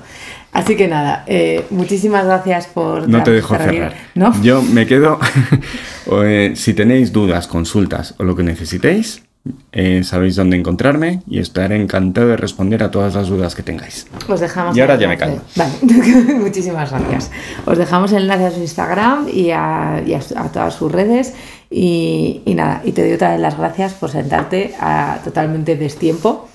[0.52, 3.10] Así que nada, eh, muchísimas gracias por...
[3.10, 3.96] No te dejo cerrar.
[4.14, 4.40] ¿No?
[4.42, 5.20] Yo me quedo.
[6.24, 9.24] eh, si tenéis dudas, consultas o lo que necesitéis,
[9.72, 14.08] eh, sabéis dónde encontrarme y estaré encantado de responder a todas las dudas que tengáis.
[14.28, 15.40] Os dejamos Y ahora ya me enlace.
[15.56, 17.30] Vale, muchísimas gracias.
[17.66, 20.92] Os dejamos el enlace a su Instagram y a, y a su- a todas sus
[20.92, 21.34] redes.
[21.70, 26.48] Y, y nada, y te doy otra vez las gracias por sentarte a totalmente destiempo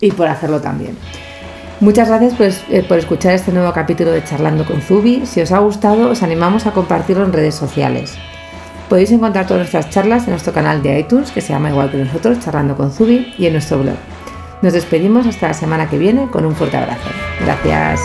[0.00, 0.96] y por hacerlo también.
[1.80, 5.26] Muchas gracias por, es- eh, por escuchar este nuevo capítulo de Charlando con Zubi.
[5.26, 8.14] Si os ha gustado, os animamos a compartirlo en redes sociales.
[8.94, 11.96] Podéis encontrar todas nuestras charlas en nuestro canal de iTunes, que se llama igual que
[11.96, 13.96] nosotros, Charlando con Zubi, y en nuestro blog.
[14.62, 17.10] Nos despedimos hasta la semana que viene con un fuerte abrazo.
[17.40, 17.98] Gracias.